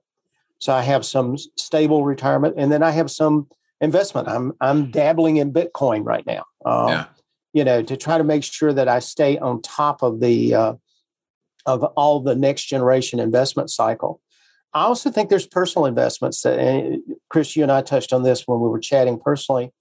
So 0.60 0.74
I 0.74 0.82
have 0.82 1.06
some 1.06 1.38
stable 1.56 2.04
retirement, 2.04 2.56
and 2.58 2.72
then 2.72 2.84
I 2.84 2.92
have 2.92 3.12
some 3.12 3.48
investment. 3.82 4.28
I'm 4.28 4.54
I'm 4.60 4.92
dabbling 4.92 5.38
in 5.38 5.54
Bitcoin 5.54 6.06
right 6.06 6.26
now. 6.26 6.44
Um, 6.66 6.90
yeah. 6.90 7.06
You 7.54 7.64
know, 7.64 7.82
to 7.82 7.98
try 7.98 8.18
to 8.18 8.24
make 8.24 8.44
sure 8.44 8.74
that 8.74 8.88
I 8.88 9.00
stay 9.00 9.38
on 9.38 9.62
top 9.62 10.04
of 10.04 10.20
the 10.20 10.54
uh, 10.54 10.74
of 11.66 11.84
all 11.84 12.20
the 12.20 12.36
next 12.36 12.66
generation 12.66 13.20
investment 13.20 13.70
cycle. 13.70 14.22
I 14.74 14.84
also 14.84 15.10
think 15.10 15.30
there's 15.30 15.48
personal 15.48 15.86
investments 15.86 16.42
that, 16.42 16.60
and 16.60 17.02
Chris, 17.30 17.56
you 17.56 17.64
and 17.64 17.72
I 17.72 17.82
touched 17.82 18.14
on 18.14 18.24
this 18.24 18.44
when 18.46 18.60
we 18.60 18.70
were 18.70 18.80
chatting 18.80 19.20
personally. 19.20 19.72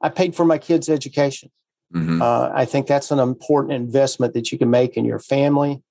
I 0.00 0.10
paid 0.10 0.36
for 0.36 0.44
my 0.44 0.58
kids' 0.58 0.88
education. 0.88 1.50
Mm-hmm. 1.92 2.22
Uh, 2.22 2.50
I 2.54 2.64
think 2.64 2.86
that's 2.86 3.10
an 3.10 3.18
important 3.18 3.72
investment 3.72 4.34
that 4.34 4.52
you 4.52 4.58
can 4.58 4.70
make 4.70 4.96
in 4.96 5.04
your 5.04 5.18
family. 5.18 5.82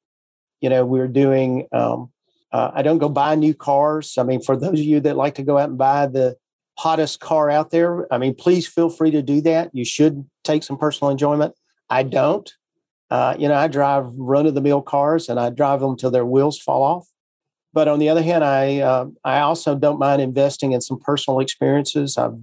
You 0.61 0.69
know, 0.69 0.85
we're 0.85 1.09
doing, 1.09 1.67
um, 1.73 2.12
uh, 2.53 2.71
I 2.73 2.83
don't 2.83 2.99
go 2.99 3.09
buy 3.09 3.33
new 3.33 3.55
cars. 3.55 4.15
I 4.17 4.23
mean, 4.23 4.41
for 4.41 4.55
those 4.55 4.79
of 4.79 4.85
you 4.85 4.99
that 5.01 5.17
like 5.17 5.35
to 5.35 5.43
go 5.43 5.57
out 5.57 5.69
and 5.69 5.77
buy 5.77 6.05
the 6.05 6.37
hottest 6.77 7.19
car 7.19 7.49
out 7.49 7.71
there, 7.71 8.11
I 8.13 8.19
mean, 8.19 8.35
please 8.35 8.67
feel 8.67 8.89
free 8.89 9.09
to 9.11 9.23
do 9.23 9.41
that. 9.41 9.71
You 9.73 9.83
should 9.83 10.23
take 10.43 10.63
some 10.63 10.77
personal 10.77 11.09
enjoyment. 11.09 11.55
I 11.89 12.03
don't. 12.03 12.51
Uh, 13.09 13.35
you 13.37 13.47
know, 13.47 13.55
I 13.55 13.67
drive 13.67 14.05
run 14.15 14.45
of 14.45 14.53
the 14.53 14.61
mill 14.61 14.81
cars 14.81 15.29
and 15.29 15.39
I 15.39 15.49
drive 15.49 15.81
them 15.81 15.97
till 15.97 16.11
their 16.11 16.25
wheels 16.25 16.59
fall 16.59 16.83
off. 16.83 17.07
But 17.73 17.87
on 17.87 17.97
the 17.97 18.09
other 18.09 18.21
hand, 18.21 18.43
I 18.43 18.79
uh, 18.79 19.07
I 19.23 19.39
also 19.39 19.75
don't 19.75 19.97
mind 19.97 20.21
investing 20.21 20.73
in 20.73 20.81
some 20.81 20.99
personal 20.99 21.39
experiences. 21.39 22.17
I've 22.17 22.39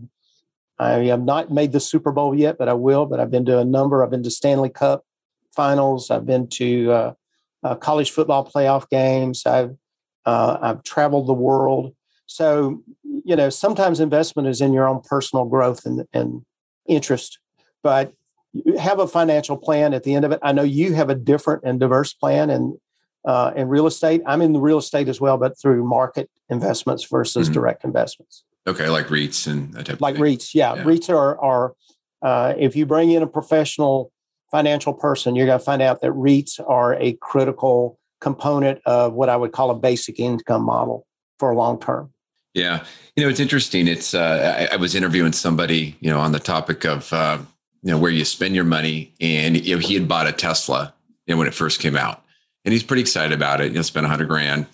I 0.79 1.05
have 1.05 1.25
not 1.25 1.53
made 1.53 1.70
the 1.70 1.79
Super 1.79 2.11
Bowl 2.11 2.35
yet, 2.35 2.59
but 2.59 2.68
I 2.68 2.73
will. 2.73 3.07
But 3.07 3.20
I've 3.20 3.31
been 3.31 3.44
to 3.46 3.59
a 3.59 3.64
number. 3.64 4.03
I've 4.03 4.11
been 4.11 4.25
to 4.25 4.31
Stanley 4.31 4.70
Cup 4.70 5.05
finals. 5.51 6.11
I've 6.11 6.27
been 6.27 6.49
to 6.49 6.92
uh, 6.92 7.12
uh, 7.62 7.75
college 7.77 8.11
football 8.11 8.49
playoff 8.51 8.88
games. 8.88 9.46
I've 9.46 9.77
uh, 10.26 10.59
I've 10.61 10.83
traveled 10.83 11.26
the 11.26 11.35
world. 11.35 11.94
So 12.26 12.83
you 13.24 13.37
know, 13.37 13.50
sometimes 13.50 14.00
investment 14.00 14.48
is 14.48 14.61
in 14.61 14.72
your 14.72 14.88
own 14.88 15.00
personal 15.02 15.44
growth 15.44 15.85
and, 15.85 16.06
and 16.12 16.44
interest, 16.87 17.38
but 17.83 18.12
have 18.78 18.98
a 18.98 19.06
financial 19.06 19.56
plan 19.56 19.94
at 19.94 20.02
the 20.02 20.14
end 20.14 20.24
of 20.24 20.33
it. 20.33 20.40
I 20.42 20.52
know 20.52 20.62
you 20.62 20.94
have 20.94 21.11
a 21.11 21.14
different 21.14 21.62
and 21.64 21.78
diverse 21.78 22.12
plan, 22.12 22.50
and 22.50 22.78
uh, 23.24 23.52
in 23.54 23.68
real 23.68 23.87
estate. 23.87 24.22
I'm 24.26 24.42
in 24.42 24.52
the 24.52 24.61
real 24.61 24.78
estate 24.78 25.09
as 25.09 25.20
well, 25.20 25.37
but 25.38 25.61
through 25.61 25.85
market 25.85 26.30
investments 26.48 27.04
versus 27.04 27.46
mm-hmm. 27.46 27.54
direct 27.54 27.85
investments. 27.85 28.44
Okay, 28.66 28.88
like 28.88 29.06
REITs 29.06 29.46
and 29.46 29.72
that 29.74 29.87
type 29.87 30.00
like 30.00 30.16
REITs. 30.16 30.54
Yeah. 30.54 30.74
yeah. 30.74 30.83
REITs 30.83 31.09
are 31.11 31.40
are 31.40 31.74
uh, 32.22 32.54
if 32.59 32.76
you 32.76 32.87
bring 32.87 33.11
in 33.11 33.22
a 33.22 33.26
professional 33.26 34.12
financial 34.50 34.92
person, 34.92 35.37
you're 35.37 35.46
going 35.46 35.59
to 35.59 35.64
find 35.64 35.80
out 35.80 36.00
that 36.00 36.11
REITs 36.11 36.61
are 36.66 36.94
a 36.94 37.14
critical 37.20 37.98
component 38.20 38.80
of 38.87 39.12
what 39.12 39.28
I 39.28 39.37
would 39.37 39.52
call 39.52 39.70
a 39.70 39.74
basic 39.74 40.20
income 40.20 40.64
model 40.64 41.06
for 41.38 41.50
a 41.50 41.56
long 41.56 41.80
term. 41.80 42.12
Yeah, 42.54 42.85
you 43.16 43.22
know 43.22 43.30
it's 43.30 43.40
interesting. 43.40 43.87
It's 43.87 44.12
uh, 44.12 44.68
I, 44.70 44.74
I, 44.74 44.76
was 44.76 44.94
interviewing 44.94 45.33
somebody, 45.33 45.96
you 46.00 46.11
know, 46.11 46.18
on 46.18 46.33
the 46.33 46.40
topic 46.40 46.85
of 46.85 47.12
uh, 47.12 47.38
you 47.83 47.92
know 47.92 47.98
where 47.98 48.11
you 48.11 48.24
spend 48.24 48.54
your 48.56 48.64
money, 48.64 49.14
and 49.20 49.56
you 49.64 49.76
know 49.76 49.80
he 49.80 49.94
had 49.94 50.09
bought 50.09 50.26
a 50.26 50.33
Tesla, 50.33 50.92
you 51.26 51.35
know, 51.35 51.38
when 51.38 51.46
it 51.46 51.54
first 51.54 51.80
came 51.80 51.96
out, 51.96 52.24
and 52.64 52.72
he's 52.72 52.83
pretty 52.83 53.02
excited 53.02 53.33
about 53.33 53.61
it. 53.61 53.68
You 53.68 53.76
know, 53.76 53.83
spent 53.83 54.04
a 54.04 54.09
hundred 54.09 54.28
grand, 54.28 54.66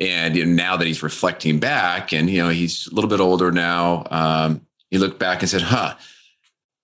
and 0.00 0.36
you 0.36 0.46
know, 0.46 0.52
now 0.52 0.76
that 0.78 0.86
he's 0.86 1.02
reflecting 1.02 1.58
back, 1.58 2.14
and 2.14 2.30
you 2.30 2.42
know 2.42 2.48
he's 2.48 2.86
a 2.86 2.94
little 2.94 3.10
bit 3.10 3.20
older 3.20 3.52
now, 3.52 4.06
um, 4.10 4.66
he 4.90 4.96
looked 4.96 5.18
back 5.18 5.42
and 5.42 5.50
said, 5.50 5.62
"Huh." 5.62 5.96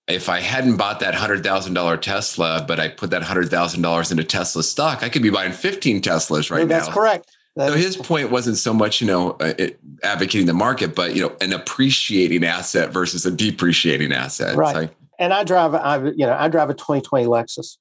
If 0.07 0.29
I 0.29 0.39
hadn't 0.39 0.77
bought 0.77 0.99
that 0.99 1.15
hundred 1.15 1.43
thousand 1.43 1.73
dollar 1.73 1.97
Tesla, 1.97 2.63
but 2.67 2.79
I 2.79 2.89
put 2.89 3.09
that 3.09 3.23
hundred 3.23 3.49
thousand 3.49 3.81
dollars 3.81 4.11
into 4.11 4.23
Tesla 4.23 4.61
stock, 4.61 5.01
I 5.01 5.09
could 5.09 5.23
be 5.23 5.31
buying 5.31 5.51
fifteen 5.51 6.01
Teslas 6.01 6.51
right 6.51 6.67
That's 6.67 6.69
now. 6.69 6.77
That's 6.77 6.93
correct. 6.93 7.37
so 7.57 7.73
his 7.73 7.97
point 7.97 8.29
wasn't 8.29 8.57
so 8.57 8.73
much, 8.73 9.01
you 9.01 9.07
know, 9.07 9.31
uh, 9.39 9.53
it, 9.57 9.79
advocating 10.03 10.45
the 10.45 10.53
market, 10.53 10.93
but 10.93 11.15
you 11.15 11.21
know, 11.21 11.35
an 11.41 11.53
appreciating 11.53 12.43
asset 12.43 12.91
versus 12.91 13.25
a 13.25 13.31
depreciating 13.31 14.11
asset. 14.11 14.55
Right. 14.55 14.75
Like, 14.75 14.95
and 15.17 15.33
I 15.33 15.43
drive, 15.43 15.73
I 15.73 15.97
you 15.97 16.25
know, 16.25 16.35
I 16.37 16.49
drive 16.49 16.69
a 16.69 16.75
2020 16.75 17.25
Lexus, 17.25 17.77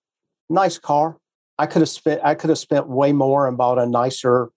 nice 0.49 0.79
car. 0.79 1.19
I 1.59 1.67
could 1.67 1.83
have 1.83 1.89
spent 1.89 2.21
I 2.25 2.35
could 2.35 2.51
have 2.51 2.59
spent 2.59 2.89
way 2.89 3.13
more 3.13 3.47
and 3.47 3.57
bought 3.57 3.79
a 3.79 3.87
nicer 3.87 4.51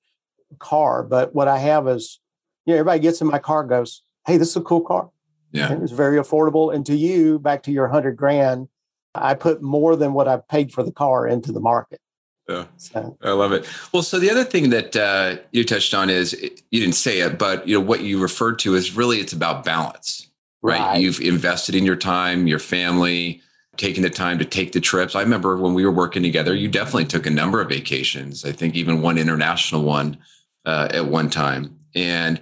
car. 0.60 1.04
But 1.04 1.36
what 1.36 1.48
I 1.48 1.60
have 1.60 1.88
is, 1.88 2.20
you 2.66 2.74
know, 2.74 2.80
everybody 2.80 3.00
gets 3.00 3.22
in 3.22 3.28
my 3.28 3.40
car 3.40 3.64
goes, 3.64 4.04
Hey, 4.26 4.38
this 4.38 4.50
is 4.50 4.56
a 4.56 4.62
cool 4.62 4.82
car. 4.82 5.10
Yeah. 5.58 5.78
it's 5.82 5.92
very 5.92 6.18
affordable. 6.18 6.74
And 6.74 6.86
to 6.86 6.96
you, 6.96 7.40
back 7.40 7.64
to 7.64 7.72
your 7.72 7.88
hundred 7.88 8.18
grand, 8.18 8.68
I 9.16 9.34
put 9.34 9.62
more 9.62 9.96
than 9.96 10.14
what 10.14 10.28
I 10.28 10.38
paid 10.38 10.72
for 10.72 10.84
the 10.84 10.92
car 10.92 11.28
into 11.28 11.52
the 11.52 11.60
market. 11.60 12.00
Yeah, 12.48 12.66
so. 12.78 13.18
I 13.22 13.32
love 13.32 13.52
it. 13.52 13.68
Well, 13.92 14.04
so 14.04 14.20
the 14.20 14.32
other 14.32 14.46
thing 14.46 14.70
that 14.70 14.96
uh, 14.96 15.38
you 15.52 15.66
touched 15.66 15.94
on 15.94 16.10
is 16.10 16.34
you 16.72 16.80
didn't 16.80 16.96
say 16.96 17.20
it, 17.20 17.38
but 17.38 17.68
you 17.68 17.78
know 17.78 17.86
what 17.86 18.02
you 18.02 18.22
referred 18.22 18.60
to 18.60 18.76
is 18.76 18.96
really 18.96 19.20
it's 19.20 19.34
about 19.34 19.66
balance, 19.66 20.30
right? 20.62 20.80
right? 20.80 21.02
You've 21.02 21.20
invested 21.20 21.76
in 21.76 21.86
your 21.86 21.98
time, 21.98 22.48
your 22.48 22.60
family, 22.60 23.42
taking 23.76 24.02
the 24.02 24.10
time 24.10 24.40
to 24.40 24.46
take 24.46 24.72
the 24.72 24.80
trips. 24.80 25.14
I 25.14 25.22
remember 25.22 25.58
when 25.58 25.74
we 25.74 25.86
were 25.86 25.92
working 25.92 26.24
together, 26.24 26.56
you 26.56 26.70
definitely 26.70 27.06
took 27.06 27.26
a 27.26 27.32
number 27.32 27.60
of 27.60 27.70
vacations. 27.70 28.46
I 28.46 28.54
think 28.54 28.76
even 28.76 29.02
one 29.02 29.18
international 29.18 29.84
one 29.84 30.18
uh, 30.66 30.88
at 30.92 31.06
one 31.06 31.30
time. 31.30 31.78
And 31.96 32.42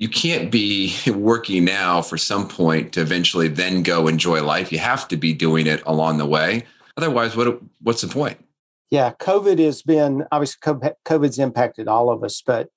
you 0.00 0.08
can't 0.08 0.50
be 0.50 0.96
working 1.06 1.64
now 1.64 2.02
for 2.02 2.18
some 2.18 2.48
point 2.48 2.92
to 2.94 3.02
eventually 3.02 3.46
then 3.46 3.84
go 3.84 4.08
enjoy 4.08 4.42
life. 4.42 4.72
You 4.72 4.78
have 4.78 5.06
to 5.08 5.16
be 5.16 5.32
doing 5.32 5.68
it 5.68 5.82
along 5.86 6.18
the 6.18 6.26
way. 6.26 6.64
Otherwise, 6.96 7.36
what 7.36 7.60
what's 7.80 8.00
the 8.00 8.08
point? 8.08 8.44
Yeah, 8.90 9.12
COVID 9.20 9.60
has 9.60 9.82
been 9.82 10.24
obviously 10.32 10.58
COVID's 11.04 11.38
impacted 11.38 11.86
all 11.86 12.10
of 12.10 12.24
us, 12.24 12.42
but 12.44 12.70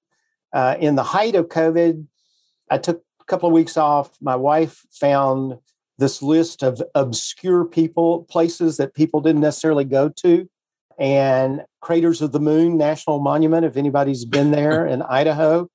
uh, 0.54 0.76
in 0.80 0.96
the 0.96 1.04
height 1.04 1.34
of 1.34 1.48
COVID, 1.48 2.06
I 2.70 2.78
took 2.78 3.02
a 3.20 3.24
couple 3.26 3.50
of 3.50 3.54
weeks 3.54 3.78
off. 3.78 4.12
My 4.22 4.36
wife 4.36 4.86
found 4.92 5.58
this 5.98 6.22
list 6.22 6.62
of 6.62 6.82
obscure 6.94 7.66
people, 7.66 8.26
places 8.26 8.78
that 8.78 8.94
people 8.94 9.22
didn't 9.22 9.42
necessarily 9.42 9.86
go 9.86 10.10
to. 10.10 10.48
And 11.00 11.64
Craters 11.82 12.22
of 12.22 12.32
the 12.32 12.40
Moon 12.40 12.78
National 12.78 13.20
Monument, 13.20 13.66
if 13.66 13.78
anybody's 13.78 14.26
been 14.26 14.52
there 14.52 14.86
in 14.94 15.02
Idaho. 15.02 15.70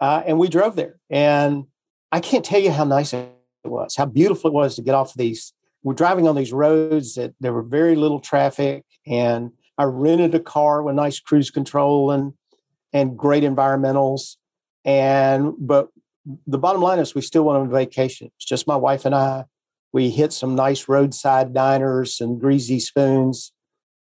Uh, 0.00 0.22
and 0.26 0.38
we 0.38 0.48
drove 0.48 0.76
there. 0.76 0.98
And 1.10 1.64
I 2.12 2.20
can't 2.20 2.44
tell 2.44 2.60
you 2.60 2.70
how 2.70 2.84
nice 2.84 3.12
it 3.12 3.30
was, 3.64 3.96
how 3.96 4.06
beautiful 4.06 4.50
it 4.50 4.54
was 4.54 4.76
to 4.76 4.82
get 4.82 4.94
off 4.94 5.10
of 5.10 5.18
these. 5.18 5.52
We're 5.82 5.94
driving 5.94 6.26
on 6.26 6.36
these 6.36 6.52
roads 6.52 7.14
that 7.14 7.34
there 7.40 7.52
were 7.52 7.62
very 7.62 7.96
little 7.96 8.20
traffic. 8.20 8.84
And 9.06 9.52
I 9.76 9.84
rented 9.84 10.34
a 10.34 10.40
car 10.40 10.82
with 10.82 10.94
nice 10.94 11.20
cruise 11.20 11.50
control 11.50 12.10
and 12.10 12.34
and 12.92 13.16
great 13.16 13.42
environmentals. 13.42 14.36
And 14.84 15.54
but 15.58 15.88
the 16.46 16.58
bottom 16.58 16.82
line 16.82 16.98
is 16.98 17.14
we 17.14 17.20
still 17.20 17.44
went 17.44 17.58
on 17.58 17.70
vacation. 17.70 18.30
It's 18.36 18.44
just 18.46 18.66
my 18.66 18.76
wife 18.76 19.04
and 19.04 19.14
I. 19.14 19.44
We 19.92 20.10
hit 20.10 20.32
some 20.32 20.54
nice 20.54 20.88
roadside 20.88 21.54
diners 21.54 22.20
and 22.20 22.40
greasy 22.40 22.80
spoons. 22.80 23.52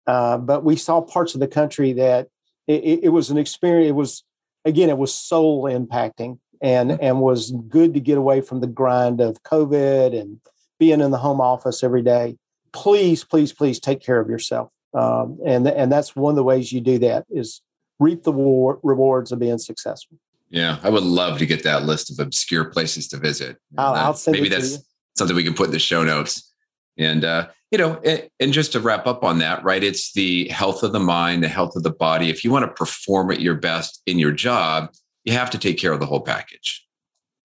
Uh, 0.06 0.38
but 0.38 0.64
we 0.64 0.76
saw 0.76 1.02
parts 1.02 1.34
of 1.34 1.40
the 1.40 1.48
country 1.48 1.94
that 1.94 2.28
it, 2.68 3.04
it, 3.04 3.10
was 3.10 3.30
an 3.30 3.38
experience. 3.38 3.90
It 3.90 3.96
was, 3.96 4.24
again, 4.68 4.90
it 4.90 4.98
was 4.98 5.14
soul 5.14 5.64
impacting 5.64 6.40
and, 6.62 6.92
and 7.02 7.22
was 7.22 7.52
good 7.70 7.94
to 7.94 8.00
get 8.00 8.18
away 8.18 8.42
from 8.42 8.60
the 8.60 8.68
grind 8.68 9.22
of 9.22 9.42
COVID 9.44 10.20
and 10.20 10.40
being 10.78 11.02
in 11.02 11.12
the 11.12 11.18
home 11.18 11.40
office 11.40 11.84
every 11.84 12.02
day. 12.02 12.38
Please, 12.74 13.24
please, 13.24 13.54
please 13.54 13.80
take 13.80 14.02
care 14.02 14.20
of 14.20 14.30
yourself. 14.30 14.70
Um, 14.94 15.40
and, 15.46 15.68
and 15.68 15.92
that's 15.92 16.16
one 16.16 16.32
of 16.32 16.36
the 16.36 16.44
ways 16.44 16.72
you 16.72 16.82
do 16.82 17.00
that 17.00 17.26
is 17.30 17.62
reap 18.00 18.24
the 18.24 18.32
war, 18.32 18.80
rewards 18.84 19.32
of 19.32 19.40
being 19.40 19.58
successful. 19.58 20.18
Yeah, 20.50 20.80
I 20.84 20.90
would 20.90 21.04
love 21.04 21.40
to 21.40 21.46
get 21.46 21.64
that 21.64 21.84
list 21.84 22.12
of 22.12 22.20
obscure 22.26 22.66
places 22.66 23.08
to 23.10 23.18
visit. 23.18 23.58
I'll, 23.78 23.94
I'll 23.94 24.14
send 24.14 24.38
maybe 24.38 24.50
that's 24.50 24.80
something 25.16 25.36
we 25.36 25.44
can 25.44 25.54
put 25.54 25.68
in 25.68 25.72
the 25.72 25.80
show 25.80 26.04
notes. 26.04 26.54
And 26.98 27.26
uh, 27.26 27.48
you 27.72 27.78
know, 27.78 28.00
and, 28.04 28.30
and 28.40 28.54
just 28.54 28.72
to 28.72 28.80
wrap 28.80 29.08
up 29.08 29.24
on 29.24 29.40
that, 29.40 29.64
right? 29.64 29.84
It's 29.84 30.14
the 30.14 30.48
health 30.50 30.84
of 30.84 30.94
the 30.94 31.00
mind, 31.00 31.44
the 31.44 31.50
health 31.50 31.76
of 31.76 31.84
the 31.84 31.92
body. 31.92 32.30
If 32.30 32.44
you 32.44 32.52
want 32.52 32.64
to 32.64 32.72
perform 32.72 33.32
at 33.32 33.42
your 33.42 33.56
best 33.56 34.02
in 34.06 34.20
your 34.20 34.32
job, 34.32 34.92
you 35.26 35.34
have 35.34 35.50
to 35.52 35.58
take 35.58 35.78
care 35.78 35.92
of 35.92 36.00
the 36.00 36.06
whole 36.06 36.22
package. 36.22 36.86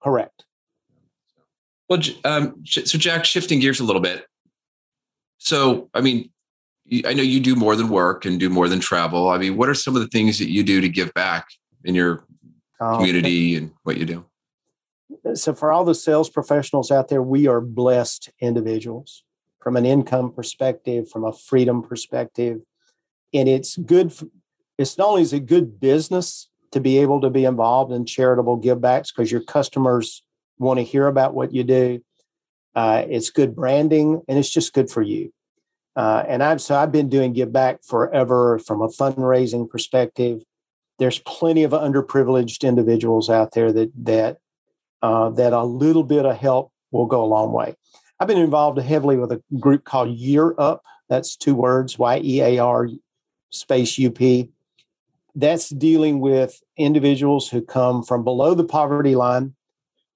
Correct. 0.02 0.44
Well, 1.88 2.00
um, 2.24 2.62
so 2.64 2.98
Jack, 2.98 3.24
shifting 3.24 3.58
gears 3.58 3.80
a 3.80 3.84
little 3.84 4.00
bit. 4.00 4.24
So, 5.38 5.90
I 5.92 6.00
mean, 6.00 6.30
I 7.04 7.14
know 7.14 7.22
you 7.22 7.40
do 7.40 7.56
more 7.56 7.74
than 7.74 7.88
work 7.88 8.24
and 8.24 8.38
do 8.38 8.48
more 8.48 8.68
than 8.68 8.80
travel. 8.80 9.28
I 9.28 9.38
mean, 9.38 9.56
what 9.56 9.68
are 9.68 9.74
some 9.74 9.96
of 9.96 10.02
the 10.02 10.08
things 10.08 10.38
that 10.38 10.50
you 10.50 10.62
do 10.62 10.80
to 10.80 10.88
give 10.88 11.12
back 11.14 11.48
in 11.84 11.94
your 11.94 12.24
um, 12.80 12.96
community 12.96 13.56
and 13.56 13.72
what 13.82 13.96
you 13.96 14.06
do? 14.06 14.24
So, 15.34 15.52
for 15.52 15.72
all 15.72 15.84
the 15.84 15.94
sales 15.94 16.30
professionals 16.30 16.90
out 16.90 17.08
there, 17.08 17.22
we 17.22 17.46
are 17.46 17.60
blessed 17.60 18.30
individuals 18.40 19.24
from 19.62 19.76
an 19.76 19.86
income 19.86 20.32
perspective, 20.32 21.08
from 21.08 21.24
a 21.24 21.32
freedom 21.32 21.82
perspective. 21.82 22.60
And 23.32 23.48
it's 23.48 23.76
good, 23.76 24.12
for, 24.12 24.26
it's 24.76 24.98
not 24.98 25.08
only 25.08 25.22
is 25.22 25.32
it 25.32 25.46
good 25.46 25.78
business 25.78 26.48
to 26.72 26.80
be 26.80 26.98
able 26.98 27.20
to 27.20 27.30
be 27.30 27.44
involved 27.44 27.92
in 27.92 28.04
charitable 28.06 28.60
givebacks 28.60 29.08
because 29.14 29.30
your 29.30 29.42
customers 29.42 30.22
want 30.58 30.78
to 30.78 30.84
hear 30.84 31.06
about 31.06 31.34
what 31.34 31.52
you 31.52 31.64
do, 31.64 32.00
Uh, 32.74 33.04
it's 33.08 33.30
good 33.30 33.54
branding, 33.54 34.22
and 34.26 34.38
it's 34.38 34.48
just 34.48 34.72
good 34.72 34.90
for 34.90 35.02
you. 35.02 35.30
Uh, 35.94 36.24
and 36.26 36.42
I've 36.42 36.60
so 36.60 36.74
I've 36.74 36.90
been 36.90 37.10
doing 37.10 37.34
give 37.34 37.52
back 37.52 37.84
forever 37.84 38.58
from 38.58 38.80
a 38.80 38.88
fundraising 38.88 39.68
perspective. 39.68 40.40
There's 40.98 41.18
plenty 41.18 41.64
of 41.64 41.72
underprivileged 41.72 42.66
individuals 42.66 43.28
out 43.28 43.52
there 43.52 43.72
that 43.72 43.90
that 44.04 44.38
uh, 45.02 45.28
that 45.36 45.52
a 45.52 45.64
little 45.64 46.04
bit 46.04 46.24
of 46.24 46.36
help 46.36 46.72
will 46.90 47.06
go 47.06 47.22
a 47.22 47.28
long 47.28 47.52
way. 47.52 47.74
I've 48.22 48.28
been 48.28 48.38
involved 48.38 48.78
heavily 48.78 49.16
with 49.16 49.32
a 49.32 49.42
group 49.58 49.84
called 49.84 50.10
Year 50.10 50.54
Up. 50.56 50.84
That's 51.08 51.34
two 51.34 51.56
words: 51.56 51.98
Y 51.98 52.20
E 52.22 52.40
A 52.40 52.58
R 52.60 52.88
space 53.50 53.98
U 53.98 54.12
P. 54.12 54.48
That's 55.34 55.70
dealing 55.70 56.20
with 56.20 56.62
individuals 56.76 57.48
who 57.48 57.60
come 57.60 58.04
from 58.04 58.22
below 58.22 58.54
the 58.54 58.62
poverty 58.62 59.16
line 59.16 59.56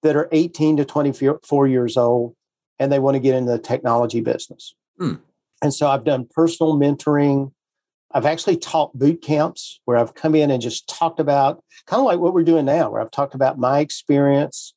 that 0.04 0.14
are 0.14 0.28
18 0.30 0.76
to 0.76 0.84
24 0.84 1.66
years 1.66 1.96
old 1.96 2.36
and 2.78 2.92
they 2.92 3.00
want 3.00 3.16
to 3.16 3.18
get 3.18 3.34
into 3.34 3.50
the 3.50 3.58
technology 3.58 4.20
business. 4.20 4.76
Hmm. 4.98 5.14
And 5.60 5.74
so 5.74 5.88
I've 5.88 6.04
done 6.04 6.28
personal 6.32 6.76
mentoring. 6.76 7.50
I've 8.12 8.26
actually 8.26 8.58
taught 8.58 8.96
boot 8.96 9.20
camps 9.20 9.80
where 9.84 9.96
I've 9.96 10.14
come 10.14 10.36
in 10.36 10.52
and 10.52 10.62
just 10.62 10.88
talked 10.88 11.18
about 11.18 11.60
kind 11.86 11.98
of 11.98 12.06
like 12.06 12.20
what 12.20 12.34
we're 12.34 12.44
doing 12.44 12.66
now, 12.66 12.88
where 12.88 13.00
I've 13.00 13.10
talked 13.10 13.34
about 13.34 13.58
my 13.58 13.80
experience 13.80 14.74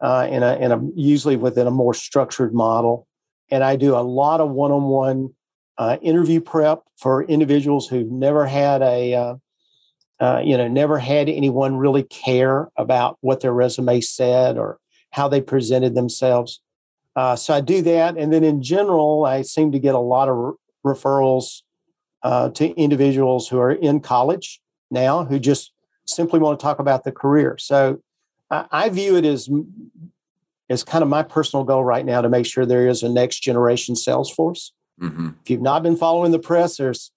uh, 0.00 0.26
in 0.30 0.42
a 0.42 0.56
in 0.56 0.72
a 0.72 0.80
usually 0.94 1.36
within 1.36 1.66
a 1.66 1.70
more 1.70 1.94
structured 1.94 2.54
model. 2.54 3.06
And 3.50 3.64
I 3.64 3.76
do 3.76 3.96
a 3.96 4.00
lot 4.00 4.40
of 4.40 4.50
one-on-one 4.50 5.34
uh, 5.76 5.96
interview 6.02 6.40
prep 6.40 6.82
for 6.96 7.24
individuals 7.24 7.88
who've 7.88 8.10
never 8.10 8.46
had 8.46 8.82
a 8.82 9.14
uh, 9.14 9.34
uh, 10.20 10.42
you 10.44 10.56
know 10.56 10.68
never 10.68 10.98
had 10.98 11.28
anyone 11.28 11.76
really 11.76 12.02
care 12.02 12.68
about 12.76 13.18
what 13.20 13.40
their 13.40 13.52
resume 13.52 14.00
said 14.00 14.58
or 14.58 14.78
how 15.10 15.28
they 15.28 15.40
presented 15.40 15.94
themselves. 15.94 16.60
Uh, 17.16 17.34
so 17.34 17.52
I 17.52 17.60
do 17.60 17.82
that, 17.82 18.16
and 18.16 18.32
then 18.32 18.44
in 18.44 18.62
general, 18.62 19.24
I 19.24 19.42
seem 19.42 19.72
to 19.72 19.78
get 19.78 19.94
a 19.94 19.98
lot 19.98 20.28
of 20.28 20.36
re- 20.36 20.52
referrals 20.86 21.62
uh, 22.22 22.50
to 22.50 22.68
individuals 22.74 23.48
who 23.48 23.58
are 23.58 23.72
in 23.72 24.00
college 24.00 24.60
now 24.90 25.24
who 25.24 25.38
just 25.38 25.72
simply 26.06 26.38
want 26.38 26.58
to 26.58 26.62
talk 26.62 26.78
about 26.78 27.04
the 27.04 27.12
career. 27.12 27.56
So 27.58 28.00
I, 28.50 28.66
I 28.70 28.88
view 28.88 29.16
it 29.16 29.24
as 29.24 29.48
as 30.68 30.84
kind 30.84 31.02
of 31.02 31.08
my 31.08 31.22
personal 31.22 31.64
goal 31.64 31.84
right 31.84 32.04
now 32.04 32.20
to 32.20 32.28
make 32.28 32.46
sure 32.46 32.64
there 32.64 32.88
is 32.88 33.02
a 33.02 33.08
next 33.08 33.40
generation 33.40 33.96
sales 33.96 34.30
force. 34.30 34.72
Mm-hmm. 35.00 35.30
If 35.42 35.50
you've 35.50 35.62
not 35.62 35.82
been 35.82 35.96
following 35.96 36.30
the 36.30 36.38
press, 36.38 36.76
there's 36.76 37.10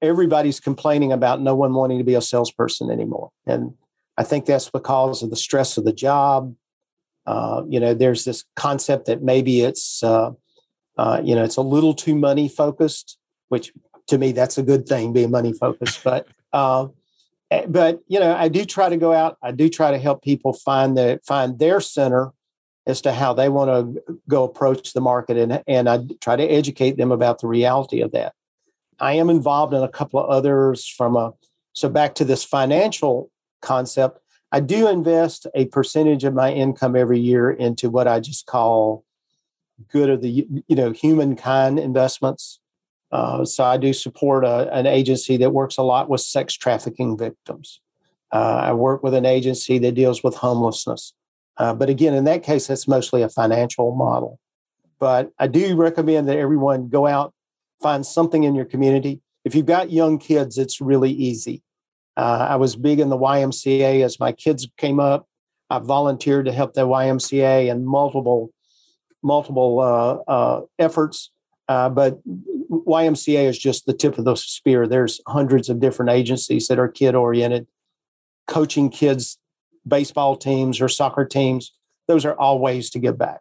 everybody's 0.00 0.60
complaining 0.60 1.12
about 1.12 1.40
no 1.40 1.54
one 1.54 1.74
wanting 1.74 1.98
to 1.98 2.04
be 2.04 2.14
a 2.14 2.22
salesperson 2.22 2.90
anymore, 2.90 3.30
and 3.46 3.74
I 4.16 4.22
think 4.22 4.44
that's 4.44 4.70
because 4.70 5.22
of 5.22 5.30
the 5.30 5.36
stress 5.36 5.78
of 5.78 5.84
the 5.84 5.94
job, 5.94 6.54
uh, 7.26 7.62
you 7.68 7.80
know, 7.80 7.94
there's 7.94 8.24
this 8.24 8.44
concept 8.56 9.06
that 9.06 9.22
maybe 9.22 9.62
it's, 9.62 10.02
uh, 10.02 10.32
uh, 10.98 11.20
you 11.24 11.34
know, 11.34 11.44
it's 11.44 11.56
a 11.56 11.62
little 11.62 11.94
too 11.94 12.14
money 12.14 12.48
focused, 12.48 13.18
which 13.48 13.72
to 14.08 14.18
me 14.18 14.32
that's 14.32 14.58
a 14.58 14.62
good 14.62 14.86
thing, 14.86 15.12
being 15.12 15.30
money 15.30 15.52
focused. 15.52 16.02
But 16.04 16.28
uh, 16.52 16.88
Eh, 17.50 17.66
but 17.66 18.00
you 18.06 18.20
know, 18.20 18.34
I 18.34 18.48
do 18.48 18.64
try 18.64 18.88
to 18.88 18.96
go 18.96 19.12
out. 19.12 19.36
I 19.42 19.50
do 19.50 19.68
try 19.68 19.90
to 19.90 19.98
help 19.98 20.22
people 20.22 20.52
find 20.52 20.96
the 20.96 21.20
find 21.26 21.58
their 21.58 21.80
center 21.80 22.32
as 22.86 23.00
to 23.02 23.12
how 23.12 23.34
they 23.34 23.48
want 23.48 23.96
to 23.96 24.18
go 24.28 24.44
approach 24.44 24.92
the 24.92 25.00
market, 25.00 25.36
and 25.36 25.62
and 25.66 25.88
I 25.88 26.00
try 26.20 26.36
to 26.36 26.44
educate 26.44 26.96
them 26.96 27.12
about 27.12 27.40
the 27.40 27.48
reality 27.48 28.00
of 28.00 28.12
that. 28.12 28.34
I 29.00 29.14
am 29.14 29.30
involved 29.30 29.74
in 29.74 29.82
a 29.82 29.88
couple 29.88 30.20
of 30.20 30.30
others 30.30 30.86
from 30.86 31.16
a 31.16 31.32
so 31.72 31.88
back 31.88 32.14
to 32.16 32.24
this 32.24 32.44
financial 32.44 33.30
concept. 33.62 34.20
I 34.52 34.60
do 34.60 34.88
invest 34.88 35.46
a 35.54 35.66
percentage 35.66 36.24
of 36.24 36.34
my 36.34 36.52
income 36.52 36.96
every 36.96 37.20
year 37.20 37.50
into 37.50 37.88
what 37.88 38.08
I 38.08 38.18
just 38.20 38.46
call 38.46 39.04
good 39.90 40.10
of 40.10 40.22
the 40.22 40.46
you 40.68 40.76
know 40.76 40.92
humankind 40.92 41.78
investments. 41.78 42.59
Uh, 43.12 43.44
so 43.44 43.64
I 43.64 43.76
do 43.76 43.92
support 43.92 44.44
a, 44.44 44.72
an 44.72 44.86
agency 44.86 45.36
that 45.38 45.50
works 45.50 45.76
a 45.76 45.82
lot 45.82 46.08
with 46.08 46.20
sex 46.20 46.54
trafficking 46.54 47.18
victims. 47.18 47.80
Uh, 48.32 48.60
I 48.62 48.72
work 48.72 49.02
with 49.02 49.14
an 49.14 49.26
agency 49.26 49.78
that 49.78 49.92
deals 49.92 50.22
with 50.22 50.36
homelessness. 50.36 51.14
Uh, 51.56 51.74
but 51.74 51.90
again, 51.90 52.14
in 52.14 52.24
that 52.24 52.42
case, 52.42 52.68
that's 52.68 52.86
mostly 52.86 53.22
a 53.22 53.28
financial 53.28 53.94
model. 53.94 54.38
But 54.98 55.30
I 55.38 55.46
do 55.46 55.74
recommend 55.74 56.28
that 56.28 56.38
everyone 56.38 56.88
go 56.88 57.06
out, 57.06 57.34
find 57.82 58.06
something 58.06 58.44
in 58.44 58.54
your 58.54 58.64
community. 58.64 59.20
If 59.44 59.54
you've 59.54 59.66
got 59.66 59.90
young 59.90 60.18
kids, 60.18 60.58
it's 60.58 60.80
really 60.80 61.10
easy. 61.10 61.62
Uh, 62.16 62.46
I 62.50 62.56
was 62.56 62.76
big 62.76 63.00
in 63.00 63.08
the 63.08 63.18
YMCA 63.18 64.04
as 64.04 64.20
my 64.20 64.32
kids 64.32 64.68
came 64.76 65.00
up. 65.00 65.26
I 65.70 65.78
volunteered 65.78 66.46
to 66.46 66.52
help 66.52 66.74
the 66.74 66.86
YMCA 66.86 67.70
and 67.70 67.86
multiple 67.86 68.50
multiple 69.22 69.80
uh, 69.80 70.30
uh, 70.30 70.60
efforts. 70.78 71.30
Uh, 71.68 71.88
but 71.88 72.18
YMCA 72.70 73.46
is 73.46 73.58
just 73.58 73.86
the 73.86 73.92
tip 73.92 74.16
of 74.16 74.24
the 74.24 74.36
spear. 74.36 74.86
There's 74.86 75.20
hundreds 75.26 75.68
of 75.68 75.80
different 75.80 76.10
agencies 76.10 76.68
that 76.68 76.78
are 76.78 76.88
kid 76.88 77.14
oriented, 77.14 77.66
coaching 78.46 78.90
kids, 78.90 79.38
baseball 79.86 80.36
teams 80.36 80.80
or 80.80 80.88
soccer 80.88 81.24
teams. 81.24 81.72
Those 82.06 82.24
are 82.24 82.34
all 82.34 82.58
ways 82.58 82.90
to 82.90 82.98
give 82.98 83.18
back. 83.18 83.40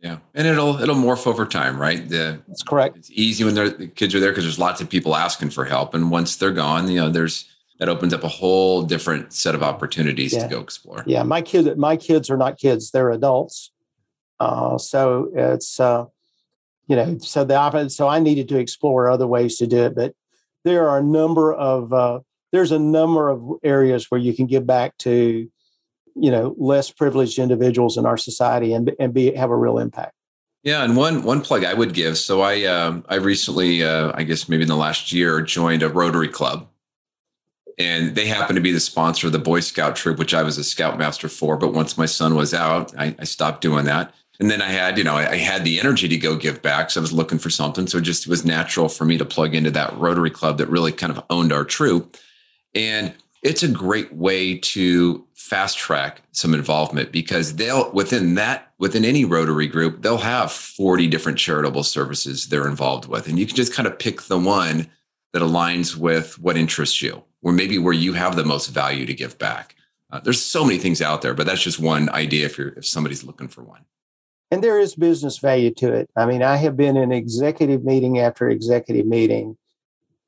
Yeah, 0.00 0.18
and 0.32 0.46
it'll 0.46 0.80
it'll 0.80 0.94
morph 0.94 1.26
over 1.26 1.44
time, 1.44 1.80
right? 1.80 2.08
The, 2.08 2.40
That's 2.46 2.62
correct. 2.62 2.98
It's 2.98 3.10
easy 3.10 3.42
when 3.42 3.54
the 3.54 3.90
kids 3.94 4.14
are 4.14 4.20
there 4.20 4.30
because 4.30 4.44
there's 4.44 4.58
lots 4.58 4.80
of 4.80 4.88
people 4.88 5.16
asking 5.16 5.50
for 5.50 5.64
help, 5.64 5.92
and 5.92 6.10
once 6.10 6.36
they're 6.36 6.52
gone, 6.52 6.88
you 6.88 7.00
know, 7.00 7.10
there's 7.10 7.46
that 7.80 7.88
opens 7.88 8.14
up 8.14 8.22
a 8.22 8.28
whole 8.28 8.82
different 8.82 9.32
set 9.32 9.56
of 9.56 9.62
opportunities 9.62 10.34
yeah. 10.34 10.44
to 10.44 10.48
go 10.48 10.60
explore. 10.60 11.02
Yeah, 11.04 11.24
my 11.24 11.42
kids, 11.42 11.76
my 11.76 11.96
kids 11.96 12.30
are 12.30 12.36
not 12.36 12.58
kids; 12.58 12.92
they're 12.92 13.10
adults. 13.10 13.72
Uh, 14.38 14.78
so 14.78 15.30
it's 15.34 15.80
uh, 15.80 16.04
you 16.88 16.96
know, 16.96 17.18
so 17.18 17.44
the 17.44 17.88
so 17.90 18.08
I 18.08 18.18
needed 18.18 18.48
to 18.48 18.58
explore 18.58 19.08
other 19.08 19.26
ways 19.26 19.56
to 19.58 19.66
do 19.66 19.84
it, 19.84 19.94
but 19.94 20.14
there 20.64 20.88
are 20.88 20.98
a 20.98 21.02
number 21.02 21.52
of 21.52 21.92
uh, 21.92 22.20
there's 22.50 22.72
a 22.72 22.78
number 22.78 23.28
of 23.28 23.44
areas 23.62 24.10
where 24.10 24.20
you 24.20 24.34
can 24.34 24.46
give 24.46 24.66
back 24.66 24.96
to 24.98 25.48
you 26.16 26.30
know 26.30 26.54
less 26.58 26.90
privileged 26.90 27.38
individuals 27.38 27.96
in 27.98 28.06
our 28.06 28.16
society 28.16 28.72
and 28.72 28.94
and 28.98 29.12
be 29.12 29.34
have 29.34 29.50
a 29.50 29.56
real 29.56 29.78
impact. 29.78 30.14
Yeah, 30.64 30.82
and 30.82 30.96
one 30.96 31.22
one 31.22 31.42
plug 31.42 31.64
I 31.64 31.74
would 31.74 31.92
give. 31.92 32.16
So 32.18 32.40
I 32.40 32.64
um, 32.64 33.04
I 33.08 33.16
recently, 33.16 33.84
uh, 33.84 34.12
I 34.14 34.24
guess 34.24 34.48
maybe 34.48 34.62
in 34.62 34.68
the 34.68 34.76
last 34.76 35.12
year, 35.12 35.42
joined 35.42 35.82
a 35.82 35.90
Rotary 35.90 36.28
Club, 36.28 36.68
and 37.78 38.14
they 38.14 38.26
happened 38.26 38.56
to 38.56 38.62
be 38.62 38.72
the 38.72 38.80
sponsor 38.80 39.26
of 39.26 39.32
the 39.32 39.38
Boy 39.38 39.60
Scout 39.60 39.94
troop, 39.94 40.18
which 40.18 40.34
I 40.34 40.42
was 40.42 40.58
a 40.58 40.64
scoutmaster 40.64 41.28
for. 41.28 41.58
But 41.58 41.74
once 41.74 41.98
my 41.98 42.06
son 42.06 42.34
was 42.34 42.54
out, 42.54 42.98
I, 42.98 43.14
I 43.18 43.24
stopped 43.24 43.60
doing 43.60 43.84
that. 43.84 44.12
And 44.40 44.50
then 44.50 44.62
I 44.62 44.68
had, 44.68 44.98
you 44.98 45.04
know, 45.04 45.16
I, 45.16 45.30
I, 45.32 45.36
had 45.36 45.64
the 45.64 45.80
energy 45.80 46.06
to 46.06 46.16
go 46.16 46.36
give 46.36 46.62
back. 46.62 46.90
So 46.90 47.00
I 47.00 47.02
was 47.02 47.12
looking 47.12 47.40
for 47.40 47.50
something. 47.50 47.88
So 47.88 47.98
it 47.98 48.02
just 48.02 48.28
was 48.28 48.44
natural 48.44 48.88
for 48.88 49.04
me 49.04 49.18
to 49.18 49.24
plug 49.24 49.54
into 49.54 49.70
that 49.72 49.96
Rotary 49.98 50.30
Club 50.30 50.58
that 50.58 50.68
really 50.68 50.92
kind 50.92 51.10
of 51.10 51.24
owned 51.28 51.52
our 51.52 51.64
troop. 51.64 52.16
And 52.74 53.14
it's 53.42 53.64
a 53.64 53.68
great 53.68 54.12
way 54.12 54.58
to 54.58 55.26
fast 55.34 55.78
track 55.78 56.22
some 56.32 56.54
involvement 56.54 57.10
because 57.10 57.56
they'll 57.56 57.90
within 57.92 58.34
that 58.34 58.72
within 58.78 59.04
any 59.04 59.24
rotary 59.24 59.66
group 59.66 60.02
they'll 60.02 60.18
have 60.18 60.52
40 60.52 61.06
different 61.06 61.38
charitable 61.38 61.84
services 61.84 62.48
they're 62.48 62.68
involved 62.68 63.06
with 63.06 63.28
and 63.28 63.38
you 63.38 63.46
can 63.46 63.56
just 63.56 63.72
kind 63.72 63.86
of 63.86 63.98
pick 63.98 64.22
the 64.22 64.38
one 64.38 64.90
that 65.32 65.40
aligns 65.40 65.96
with 65.96 66.38
what 66.38 66.58
interests 66.58 67.00
you 67.00 67.22
or 67.42 67.52
maybe 67.52 67.78
where 67.78 67.92
you 67.92 68.12
have 68.14 68.36
the 68.36 68.44
most 68.44 68.68
value 68.68 69.06
to 69.06 69.14
give 69.14 69.38
back. 69.38 69.74
Uh, 70.10 70.20
there's 70.20 70.42
so 70.42 70.64
many 70.64 70.78
things 70.78 71.02
out 71.02 71.22
there, 71.22 71.34
but 71.34 71.46
that's 71.46 71.62
just 71.62 71.78
one 71.78 72.08
idea 72.10 72.46
if 72.46 72.58
you're 72.58 72.70
if 72.70 72.86
somebody's 72.86 73.24
looking 73.24 73.48
for 73.48 73.62
one. 73.62 73.84
And 74.50 74.64
there 74.64 74.78
is 74.78 74.94
business 74.94 75.38
value 75.38 75.72
to 75.74 75.92
it. 75.92 76.08
I 76.16 76.24
mean, 76.26 76.42
I 76.42 76.56
have 76.56 76.76
been 76.76 76.96
in 76.96 77.12
executive 77.12 77.84
meeting 77.84 78.18
after 78.18 78.48
executive 78.48 79.06
meeting 79.06 79.56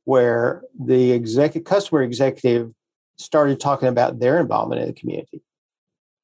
where 0.05 0.63
the 0.79 1.13
executive 1.13 1.65
customer 1.65 2.03
executive 2.03 2.73
started 3.17 3.61
talking 3.61 3.89
about 3.89 4.19
their 4.19 4.39
involvement 4.41 4.81
in 4.81 4.89
the 4.89 4.93
community. 4.93 5.43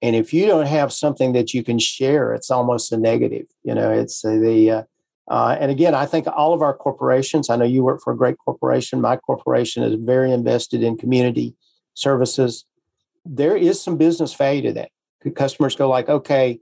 And 0.03 0.15
if 0.15 0.35
you 0.35 0.47
don't 0.47 0.67
have 0.67 0.93
something 0.93 1.33
that 1.33 1.55
you 1.55 1.65
can 1.65 1.79
share, 1.79 2.35
it's 2.35 2.51
almost 2.51 2.93
a 2.93 2.97
negative. 2.97 3.47
You 3.65 3.75
know, 3.75 3.91
it's 3.91 4.23
the 4.23 4.71
uh, 4.71 4.83
uh, 5.29 5.57
and 5.59 5.71
again, 5.71 5.95
I 5.95 6.07
think 6.07 6.27
all 6.29 6.55
of 6.55 6.63
our 6.63 6.75
corporations, 6.75 7.51
I 7.51 7.57
know 7.57 7.65
you 7.65 7.83
work 7.83 8.01
for 8.03 8.13
a 8.13 8.17
great 8.17 8.37
corporation. 8.39 9.01
My 9.01 9.17
corporation 9.17 9.83
is 9.83 9.97
very 9.97 10.33
invested 10.33 10.83
in 10.83 10.97
community 10.97 11.55
services. 11.95 12.65
There 13.25 13.57
is 13.57 13.83
some 13.83 13.97
business 13.97 14.35
value 14.35 14.63
to 14.63 14.73
that. 14.75 14.91
Customers 15.35 15.75
go 15.75 15.89
like, 15.89 16.09
okay, 16.09 16.61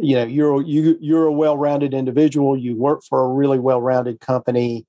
you 0.00 0.16
know, 0.16 0.24
you're 0.24 0.62
you 0.62 0.96
you're 1.00 1.26
a 1.26 1.32
well-rounded 1.32 1.94
individual. 1.94 2.56
You 2.56 2.76
work 2.76 3.02
for 3.08 3.24
a 3.24 3.28
really 3.28 3.58
well-rounded 3.58 4.20
company. 4.20 4.86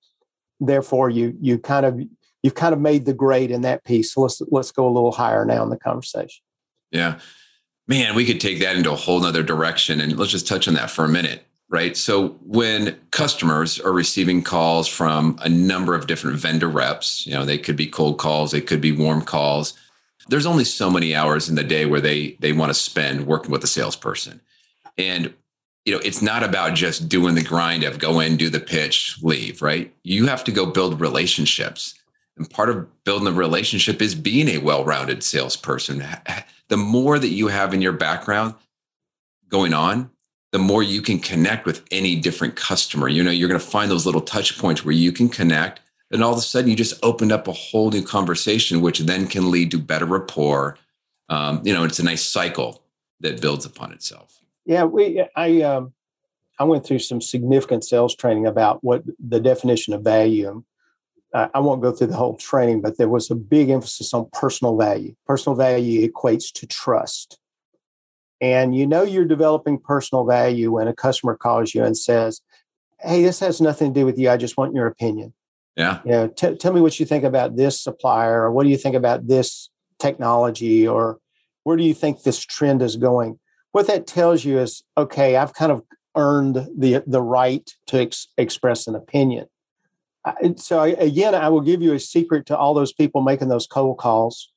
Therefore, 0.59 1.09
you 1.09 1.35
you 1.39 1.57
kind 1.57 1.85
of 1.85 1.99
you've 2.43 2.55
kind 2.55 2.73
of 2.73 2.79
made 2.79 3.05
the 3.05 3.13
grade 3.13 3.51
in 3.51 3.61
that 3.61 3.83
piece. 3.83 4.13
So 4.13 4.21
let's 4.21 4.41
let's 4.49 4.71
go 4.71 4.87
a 4.87 4.91
little 4.91 5.11
higher 5.11 5.45
now 5.45 5.63
in 5.63 5.69
the 5.69 5.77
conversation. 5.77 6.43
Yeah. 6.91 7.19
Man, 7.87 8.15
we 8.15 8.25
could 8.25 8.39
take 8.39 8.59
that 8.59 8.75
into 8.75 8.91
a 8.91 8.95
whole 8.95 9.19
nother 9.19 9.43
direction. 9.43 9.99
And 9.99 10.17
let's 10.17 10.31
just 10.31 10.47
touch 10.47 10.67
on 10.67 10.75
that 10.75 10.91
for 10.91 11.03
a 11.03 11.09
minute 11.09 11.45
right? 11.71 11.95
So 11.95 12.29
when 12.45 12.99
customers 13.11 13.79
are 13.79 13.93
receiving 13.93 14.43
calls 14.43 14.87
from 14.87 15.37
a 15.41 15.49
number 15.49 15.95
of 15.95 16.05
different 16.05 16.37
vendor 16.37 16.67
reps, 16.67 17.25
you 17.25 17.33
know, 17.33 17.45
they 17.45 17.57
could 17.57 17.77
be 17.77 17.87
cold 17.87 18.19
calls, 18.19 18.51
they 18.51 18.61
could 18.61 18.81
be 18.81 18.91
warm 18.91 19.21
calls. 19.21 19.73
There's 20.27 20.45
only 20.45 20.65
so 20.65 20.91
many 20.91 21.15
hours 21.15 21.49
in 21.49 21.55
the 21.55 21.63
day 21.63 21.85
where 21.85 22.01
they 22.01 22.37
they 22.39 22.51
want 22.51 22.69
to 22.69 22.73
spend 22.75 23.25
working 23.25 23.51
with 23.51 23.63
a 23.63 23.67
salesperson. 23.67 24.41
And 25.01 25.33
you 25.85 25.93
know, 25.93 26.01
it's 26.03 26.21
not 26.21 26.43
about 26.43 26.75
just 26.75 27.09
doing 27.09 27.33
the 27.33 27.43
grind 27.43 27.83
of 27.83 27.97
go 27.97 28.19
in, 28.19 28.37
do 28.37 28.49
the 28.49 28.59
pitch, 28.59 29.17
leave, 29.23 29.61
right? 29.61 29.91
You 30.03 30.27
have 30.27 30.43
to 30.43 30.51
go 30.51 30.67
build 30.67 31.01
relationships. 31.01 31.95
And 32.37 32.49
part 32.49 32.69
of 32.69 33.03
building 33.03 33.25
the 33.25 33.33
relationship 33.33 34.01
is 34.01 34.13
being 34.13 34.47
a 34.47 34.59
well 34.59 34.85
rounded 34.85 35.23
salesperson. 35.23 36.03
The 36.69 36.77
more 36.77 37.19
that 37.19 37.27
you 37.27 37.47
have 37.49 37.73
in 37.73 37.81
your 37.81 37.91
background 37.91 38.55
going 39.49 39.73
on, 39.73 40.09
the 40.53 40.59
more 40.59 40.81
you 40.81 41.01
can 41.01 41.19
connect 41.19 41.65
with 41.65 41.83
any 41.91 42.15
different 42.15 42.55
customer. 42.55 43.09
You 43.09 43.23
know, 43.23 43.31
you're 43.31 43.49
going 43.49 43.59
to 43.59 43.65
find 43.65 43.91
those 43.91 44.05
little 44.05 44.21
touch 44.21 44.57
points 44.57 44.85
where 44.85 44.93
you 44.93 45.11
can 45.11 45.27
connect. 45.27 45.81
And 46.11 46.23
all 46.23 46.31
of 46.31 46.37
a 46.37 46.41
sudden, 46.41 46.69
you 46.69 46.77
just 46.77 46.97
opened 47.03 47.31
up 47.31 47.47
a 47.47 47.51
whole 47.51 47.89
new 47.89 48.03
conversation, 48.03 48.79
which 48.79 48.99
then 48.99 49.27
can 49.27 49.51
lead 49.51 49.71
to 49.71 49.79
better 49.79 50.05
rapport. 50.05 50.77
Um, 51.27 51.61
you 51.65 51.73
know, 51.73 51.83
it's 51.83 51.99
a 51.99 52.03
nice 52.03 52.23
cycle 52.23 52.83
that 53.19 53.41
builds 53.41 53.65
upon 53.65 53.91
itself. 53.91 54.40
Yeah, 54.65 54.83
we 54.85 55.25
I 55.35 55.61
um, 55.61 55.93
I 56.59 56.63
went 56.63 56.85
through 56.85 56.99
some 56.99 57.21
significant 57.21 57.83
sales 57.83 58.15
training 58.15 58.45
about 58.45 58.83
what 58.83 59.03
the 59.19 59.39
definition 59.39 59.93
of 59.93 60.03
value. 60.03 60.63
I, 61.33 61.49
I 61.55 61.59
won't 61.59 61.81
go 61.81 61.91
through 61.91 62.07
the 62.07 62.15
whole 62.15 62.37
training, 62.37 62.81
but 62.81 62.97
there 62.97 63.09
was 63.09 63.31
a 63.31 63.35
big 63.35 63.69
emphasis 63.69 64.13
on 64.13 64.29
personal 64.33 64.77
value. 64.77 65.15
Personal 65.25 65.55
value 65.55 66.07
equates 66.07 66.51
to 66.53 66.67
trust. 66.67 67.39
And 68.41 68.75
you 68.75 68.87
know 68.87 69.03
you're 69.03 69.25
developing 69.25 69.79
personal 69.79 70.25
value 70.25 70.71
when 70.71 70.87
a 70.87 70.93
customer 70.93 71.35
calls 71.35 71.75
you 71.75 71.83
and 71.83 71.97
says, 71.97 72.41
Hey, 72.99 73.23
this 73.23 73.39
has 73.39 73.61
nothing 73.61 73.93
to 73.93 73.99
do 73.99 74.05
with 74.05 74.19
you. 74.19 74.29
I 74.29 74.37
just 74.37 74.57
want 74.57 74.75
your 74.75 74.87
opinion. 74.87 75.33
Yeah. 75.75 76.01
You 76.05 76.11
know, 76.11 76.27
t- 76.27 76.55
tell 76.55 76.73
me 76.73 76.81
what 76.81 76.99
you 76.99 77.05
think 77.05 77.23
about 77.23 77.55
this 77.55 77.79
supplier, 77.79 78.43
or 78.43 78.51
what 78.51 78.63
do 78.63 78.69
you 78.69 78.77
think 78.77 78.95
about 78.95 79.27
this 79.27 79.69
technology, 79.99 80.87
or 80.87 81.19
where 81.63 81.77
do 81.77 81.83
you 81.83 81.93
think 81.93 82.21
this 82.21 82.43
trend 82.43 82.81
is 82.81 82.97
going? 82.97 83.39
What 83.71 83.87
that 83.87 84.07
tells 84.07 84.43
you 84.43 84.59
is, 84.59 84.83
okay, 84.97 85.35
I've 85.37 85.53
kind 85.53 85.71
of 85.71 85.83
earned 86.15 86.67
the 86.77 87.03
the 87.07 87.21
right 87.21 87.73
to 87.87 88.01
ex- 88.01 88.27
express 88.37 88.87
an 88.87 88.95
opinion. 88.95 89.47
I, 90.25 90.53
so 90.57 90.79
I, 90.79 90.89
again, 90.89 91.33
I 91.33 91.49
will 91.49 91.61
give 91.61 91.81
you 91.81 91.93
a 91.93 91.99
secret 91.99 92.45
to 92.47 92.57
all 92.57 92.73
those 92.73 92.93
people 92.93 93.21
making 93.21 93.47
those 93.47 93.67
cold 93.67 93.97
calls. 93.97 94.51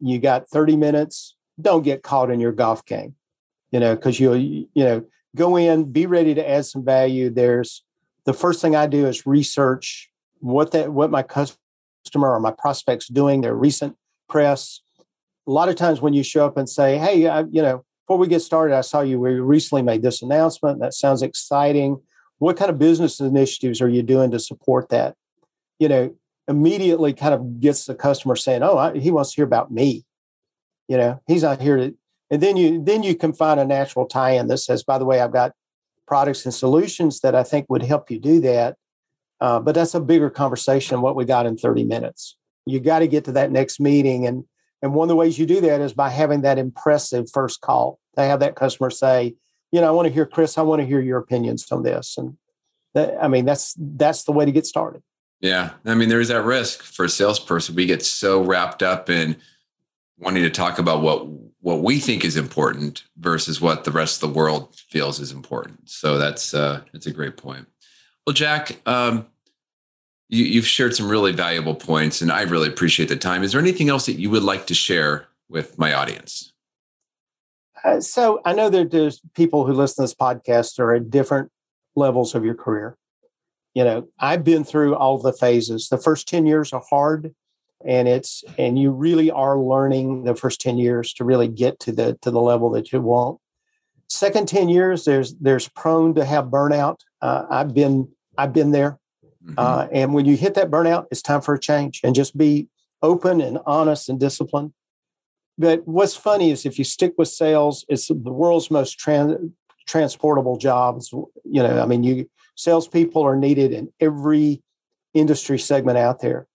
You 0.00 0.18
got 0.18 0.48
30 0.48 0.76
minutes 0.76 1.36
don't 1.60 1.82
get 1.82 2.02
caught 2.02 2.30
in 2.30 2.40
your 2.40 2.52
golf 2.52 2.84
game, 2.84 3.14
you 3.70 3.80
know, 3.80 3.96
because 3.96 4.20
you'll, 4.20 4.36
you 4.36 4.68
know, 4.74 5.04
go 5.34 5.56
in, 5.56 5.90
be 5.90 6.06
ready 6.06 6.34
to 6.34 6.48
add 6.48 6.66
some 6.66 6.84
value. 6.84 7.30
There's 7.30 7.82
the 8.24 8.34
first 8.34 8.60
thing 8.60 8.76
I 8.76 8.86
do 8.86 9.06
is 9.06 9.26
research 9.26 10.10
what 10.40 10.72
that, 10.72 10.92
what 10.92 11.10
my 11.10 11.22
customer 11.22 11.56
or 12.14 12.40
my 12.40 12.50
prospects 12.50 13.08
doing, 13.08 13.40
their 13.40 13.54
recent 13.54 13.96
press. 14.28 14.82
A 15.46 15.50
lot 15.50 15.68
of 15.68 15.76
times 15.76 16.00
when 16.00 16.12
you 16.12 16.22
show 16.22 16.44
up 16.44 16.56
and 16.56 16.68
say, 16.68 16.98
Hey, 16.98 17.26
I, 17.26 17.40
you 17.50 17.62
know, 17.62 17.84
before 18.06 18.18
we 18.18 18.28
get 18.28 18.40
started, 18.40 18.76
I 18.76 18.82
saw 18.82 19.00
you 19.00 19.18
we 19.18 19.32
recently 19.40 19.82
made 19.82 20.02
this 20.02 20.22
announcement. 20.22 20.78
That 20.78 20.94
sounds 20.94 21.22
exciting. 21.22 22.00
What 22.38 22.56
kind 22.56 22.70
of 22.70 22.78
business 22.78 23.18
initiatives 23.18 23.80
are 23.80 23.88
you 23.88 24.04
doing 24.04 24.30
to 24.30 24.38
support 24.38 24.90
that? 24.90 25.16
You 25.80 25.88
know, 25.88 26.14
immediately 26.46 27.12
kind 27.12 27.34
of 27.34 27.58
gets 27.58 27.84
the 27.84 27.96
customer 27.96 28.36
saying, 28.36 28.62
"Oh, 28.62 28.78
I, 28.78 28.96
he 28.96 29.10
wants 29.10 29.32
to 29.32 29.36
hear 29.36 29.44
about 29.44 29.72
me." 29.72 30.04
You 30.86 30.98
know, 30.98 31.20
he's 31.26 31.42
not 31.42 31.60
here 31.60 31.76
to. 31.76 31.94
And 32.30 32.40
then 32.40 32.56
you 32.56 32.80
then 32.80 33.02
you 33.02 33.16
can 33.16 33.32
find 33.32 33.58
a 33.58 33.64
natural 33.64 34.06
tie-in 34.06 34.46
that 34.48 34.58
says, 34.58 34.84
by 34.84 34.98
the 34.98 35.04
way, 35.04 35.20
I've 35.20 35.32
got 35.32 35.52
products 36.06 36.44
and 36.44 36.54
solutions 36.54 37.20
that 37.20 37.34
I 37.34 37.42
think 37.42 37.66
would 37.68 37.82
help 37.82 38.08
you 38.08 38.20
do 38.20 38.40
that. 38.42 38.76
Uh, 39.40 39.58
but 39.58 39.74
that's 39.74 39.96
a 39.96 40.00
bigger 40.00 40.30
conversation. 40.30 41.00
What 41.02 41.16
we 41.16 41.24
got 41.24 41.46
in 41.46 41.56
30 41.56 41.82
minutes. 41.82 42.36
You 42.66 42.78
got 42.78 43.00
to 43.00 43.08
get 43.08 43.24
to 43.24 43.32
that 43.32 43.50
next 43.50 43.80
meeting, 43.80 44.28
and 44.28 44.44
and 44.82 44.94
one 44.94 45.06
of 45.06 45.08
the 45.08 45.16
ways 45.16 45.38
you 45.38 45.46
do 45.46 45.60
that 45.62 45.80
is 45.80 45.92
by 45.92 46.10
having 46.10 46.42
that 46.42 46.58
impressive 46.58 47.30
first 47.32 47.60
call. 47.60 47.98
To 48.16 48.22
have 48.22 48.40
that 48.40 48.56
customer 48.56 48.88
say, 48.88 49.34
you 49.72 49.80
know, 49.80 49.88
I 49.88 49.90
want 49.90 50.08
to 50.08 50.14
hear 50.14 50.24
Chris. 50.24 50.56
I 50.56 50.62
want 50.62 50.80
to 50.80 50.86
hear 50.86 51.00
your 51.00 51.18
opinions 51.18 51.70
on 51.70 51.82
this, 51.82 52.16
and 52.16 52.36
that, 52.94 53.22
I 53.22 53.28
mean 53.28 53.44
that's 53.44 53.74
that's 53.78 54.24
the 54.24 54.32
way 54.32 54.44
to 54.44 54.52
get 54.52 54.66
started. 54.66 55.02
Yeah, 55.40 55.70
I 55.84 55.94
mean 55.94 56.08
there 56.08 56.20
is 56.20 56.28
that 56.28 56.42
risk 56.42 56.82
for 56.82 57.04
a 57.04 57.08
salesperson. 57.08 57.74
We 57.74 57.86
get 57.86 58.04
so 58.04 58.42
wrapped 58.42 58.82
up 58.82 59.10
in 59.10 59.36
wanting 60.18 60.44
to 60.44 60.50
talk 60.50 60.78
about 60.78 61.02
what 61.02 61.26
what 61.60 61.82
we 61.82 61.98
think 61.98 62.24
is 62.24 62.36
important 62.36 63.04
versus 63.18 63.60
what 63.60 63.84
the 63.84 63.90
rest 63.90 64.22
of 64.22 64.32
the 64.32 64.38
world 64.38 64.76
feels 64.88 65.20
is 65.20 65.32
important. 65.32 65.90
So 65.90 66.16
that's 66.16 66.54
uh, 66.54 66.82
that's 66.92 67.06
a 67.06 67.12
great 67.12 67.36
point. 67.36 67.66
Well, 68.26 68.34
Jack, 68.34 68.80
um, 68.86 69.26
you, 70.28 70.44
you've 70.44 70.66
shared 70.66 70.94
some 70.94 71.08
really 71.08 71.32
valuable 71.32 71.74
points, 71.74 72.20
and 72.20 72.30
I 72.30 72.42
really 72.42 72.68
appreciate 72.68 73.08
the 73.08 73.16
time. 73.16 73.42
Is 73.42 73.52
there 73.52 73.60
anything 73.60 73.88
else 73.88 74.06
that 74.06 74.18
you 74.18 74.30
would 74.30 74.42
like 74.42 74.66
to 74.66 74.74
share 74.74 75.28
with 75.48 75.78
my 75.78 75.92
audience? 75.92 76.52
Uh, 77.84 78.00
so 78.00 78.40
I 78.44 78.52
know 78.52 78.68
that 78.70 78.90
there's 78.90 79.20
people 79.34 79.66
who 79.66 79.72
listen 79.72 79.96
to 79.96 80.02
this 80.02 80.14
podcast 80.14 80.78
are 80.78 80.94
at 80.94 81.10
different 81.10 81.50
levels 81.94 82.34
of 82.34 82.44
your 82.44 82.54
career. 82.54 82.96
You 83.74 83.84
know, 83.84 84.08
I've 84.18 84.42
been 84.42 84.64
through 84.64 84.96
all 84.96 85.18
the 85.18 85.32
phases. 85.32 85.88
The 85.88 85.98
first 85.98 86.26
10 86.26 86.46
years 86.46 86.72
are 86.72 86.82
hard 86.88 87.34
and 87.84 88.08
it's 88.08 88.44
and 88.58 88.78
you 88.78 88.90
really 88.90 89.30
are 89.30 89.58
learning 89.58 90.24
the 90.24 90.34
first 90.34 90.60
10 90.60 90.78
years 90.78 91.12
to 91.14 91.24
really 91.24 91.48
get 91.48 91.78
to 91.80 91.92
the 91.92 92.18
to 92.22 92.30
the 92.30 92.40
level 92.40 92.70
that 92.70 92.92
you 92.92 93.00
want 93.00 93.38
second 94.08 94.48
10 94.48 94.68
years 94.68 95.04
there's 95.04 95.34
there's 95.34 95.68
prone 95.68 96.14
to 96.14 96.24
have 96.24 96.46
burnout 96.46 97.00
uh, 97.20 97.44
i've 97.50 97.74
been 97.74 98.08
i've 98.38 98.52
been 98.52 98.70
there 98.70 98.98
mm-hmm. 99.46 99.58
uh, 99.58 99.86
and 99.92 100.14
when 100.14 100.24
you 100.24 100.36
hit 100.36 100.54
that 100.54 100.70
burnout 100.70 101.06
it's 101.10 101.22
time 101.22 101.40
for 101.40 101.54
a 101.54 101.60
change 101.60 102.00
and 102.04 102.14
just 102.14 102.36
be 102.36 102.68
open 103.02 103.40
and 103.40 103.58
honest 103.66 104.08
and 104.08 104.18
disciplined 104.20 104.72
but 105.58 105.86
what's 105.86 106.16
funny 106.16 106.50
is 106.50 106.66
if 106.66 106.78
you 106.78 106.84
stick 106.84 107.14
with 107.18 107.28
sales 107.28 107.84
it's 107.88 108.08
the 108.08 108.14
world's 108.14 108.70
most 108.70 108.98
trans, 108.98 109.34
transportable 109.86 110.56
jobs 110.56 111.12
you 111.12 111.62
know 111.62 111.80
i 111.80 111.86
mean 111.86 112.02
you 112.02 112.28
salespeople 112.56 113.22
are 113.22 113.36
needed 113.36 113.72
in 113.72 113.92
every 114.00 114.62
industry 115.14 115.58
segment 115.58 115.98
out 115.98 116.20
there 116.20 116.46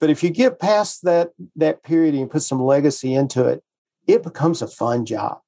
but 0.00 0.08
if 0.08 0.24
you 0.24 0.30
get 0.30 0.58
past 0.58 1.04
that 1.04 1.30
that 1.56 1.84
period 1.84 2.14
and 2.14 2.20
you 2.20 2.26
put 2.26 2.42
some 2.42 2.60
legacy 2.60 3.14
into 3.14 3.46
it, 3.46 3.62
it 4.06 4.22
becomes 4.22 4.62
a 4.62 4.66
fun 4.66 5.04
job. 5.04 5.40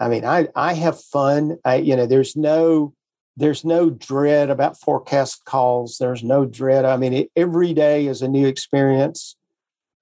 I 0.00 0.08
mean, 0.08 0.24
I 0.24 0.48
I 0.54 0.74
have 0.74 1.00
fun. 1.00 1.58
I 1.64 1.76
you 1.76 1.96
know, 1.96 2.06
there's 2.06 2.36
no 2.36 2.94
there's 3.38 3.64
no 3.64 3.90
dread 3.90 4.50
about 4.50 4.78
forecast 4.78 5.44
calls. 5.44 5.98
There's 5.98 6.22
no 6.22 6.44
dread. 6.44 6.84
I 6.84 6.96
mean, 6.96 7.12
it, 7.12 7.30
every 7.36 7.72
day 7.72 8.06
is 8.06 8.22
a 8.22 8.28
new 8.28 8.46
experience. 8.46 9.36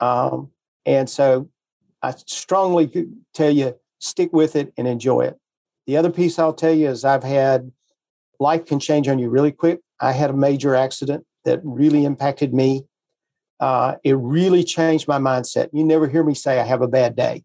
Um, 0.01 0.51
and 0.85 1.09
so 1.09 1.49
I 2.03 2.15
strongly 2.27 3.09
tell 3.35 3.51
you, 3.51 3.77
stick 3.99 4.33
with 4.33 4.57
it 4.57 4.73
and 4.77 4.87
enjoy 4.87 5.23
it. 5.23 5.39
The 5.87 5.97
other 5.97 6.11
piece 6.11 6.39
I'll 6.39 6.53
tell 6.53 6.75
you 6.75 6.89
is 6.89 7.05
I've 7.05 7.25
had 7.25 7.73
life 8.41 8.67
can 8.67 8.81
change 8.81 9.09
on 9.09 9.19
you 9.19 9.31
really 9.31 9.53
quick. 9.53 9.81
I 10.01 10.13
had 10.13 10.31
a 10.31 10.35
major 10.35 10.75
accident 10.75 11.25
that 11.45 11.61
really 11.63 12.05
impacted 12.05 12.53
me 12.53 12.85
uh, 13.61 13.95
it 14.05 14.13
really 14.13 14.65
changed 14.65 15.09
my 15.09 15.19
mindset. 15.19 15.69
You 15.73 15.85
never 15.85 16.09
hear 16.09 16.23
me 16.23 16.35
say 16.35 16.61
I 16.61 16.65
have 16.65 16.83
a 16.83 16.89
bad 16.89 17.17
day. 17.17 17.45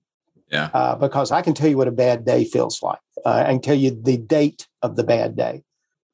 Yeah. 0.51 0.69
Uh, 0.73 0.95
because 0.95 1.31
I 1.31 1.41
can 1.41 1.53
tell 1.53 1.69
you 1.69 1.77
what 1.77 1.87
a 1.87 1.91
bad 1.91 2.25
day 2.25 2.43
feels 2.43 2.81
like. 2.81 2.99
Uh, 3.25 3.43
I 3.45 3.51
can 3.51 3.61
tell 3.61 3.75
you 3.75 3.91
the 3.91 4.17
date 4.17 4.67
of 4.81 4.97
the 4.97 5.03
bad 5.03 5.37
day. 5.37 5.63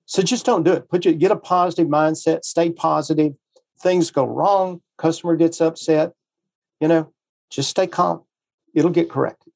So 0.08 0.24
just 0.24 0.46
don't 0.46 0.64
do 0.64 0.74
it. 0.74 0.90
Put 0.90 1.06
you 1.06 1.14
get 1.14 1.30
a 1.30 1.36
positive 1.36 1.88
mindset. 1.88 2.44
Stay 2.44 2.72
positive. 2.72 3.34
Things 3.80 4.10
go 4.10 4.26
wrong. 4.26 4.82
Customer 4.98 5.36
gets 5.36 5.62
upset. 5.62 6.14
You 6.82 6.88
know, 6.88 7.14
just 7.52 7.70
stay 7.70 7.86
calm. 7.86 8.24
It'll 8.74 8.90
get 8.90 9.10
corrected. 9.10 9.54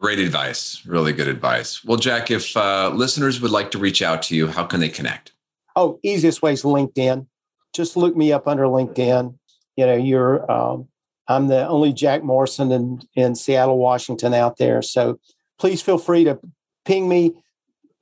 Great 0.00 0.18
advice. 0.18 0.84
Really 0.84 1.12
good 1.12 1.28
advice. 1.28 1.84
Well, 1.84 1.98
Jack, 1.98 2.32
if 2.32 2.56
uh, 2.56 2.90
listeners 2.92 3.40
would 3.40 3.52
like 3.52 3.70
to 3.70 3.78
reach 3.78 4.02
out 4.02 4.22
to 4.24 4.34
you, 4.34 4.48
how 4.48 4.64
can 4.64 4.80
they 4.80 4.88
connect? 4.88 5.32
Oh, 5.76 6.00
easiest 6.02 6.42
way 6.42 6.54
is 6.54 6.64
LinkedIn. 6.64 7.26
Just 7.72 7.96
look 7.96 8.16
me 8.16 8.32
up 8.32 8.48
under 8.48 8.64
LinkedIn 8.64 9.34
you 9.80 9.86
know, 9.86 9.96
you're 9.96 10.50
um, 10.52 10.88
I'm 11.26 11.46
the 11.46 11.66
only 11.66 11.94
Jack 11.94 12.22
Morrison 12.22 12.70
in 12.70 13.00
in 13.14 13.34
Seattle, 13.34 13.78
Washington, 13.78 14.34
out 14.34 14.58
there. 14.58 14.82
So 14.82 15.18
please 15.58 15.80
feel 15.80 15.96
free 15.96 16.24
to 16.24 16.38
ping 16.84 17.08
me, 17.08 17.32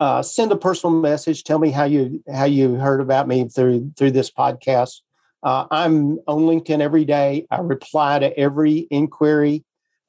uh, 0.01 0.23
send 0.23 0.53
a 0.53 0.57
personal 0.57 1.01
message, 1.01 1.45
tell 1.45 1.59
me 1.59 1.71
how 1.71 1.85
you 1.85 2.23
how 2.33 2.45
you 2.45 2.75
heard 2.75 3.01
about 3.01 3.29
me 3.29 3.49
through 3.49 3.93
through 3.97 4.13
this 4.13 4.31
podcast. 4.31 5.01
Uh, 5.43 5.67
I'm 5.71 6.19
on 6.27 6.43
LinkedIn 6.43 6.81
every 6.81 7.05
day. 7.05 7.47
I 7.51 7.61
reply 7.61 8.19
to 8.19 8.37
every 8.39 8.87
inquiry, 8.91 9.65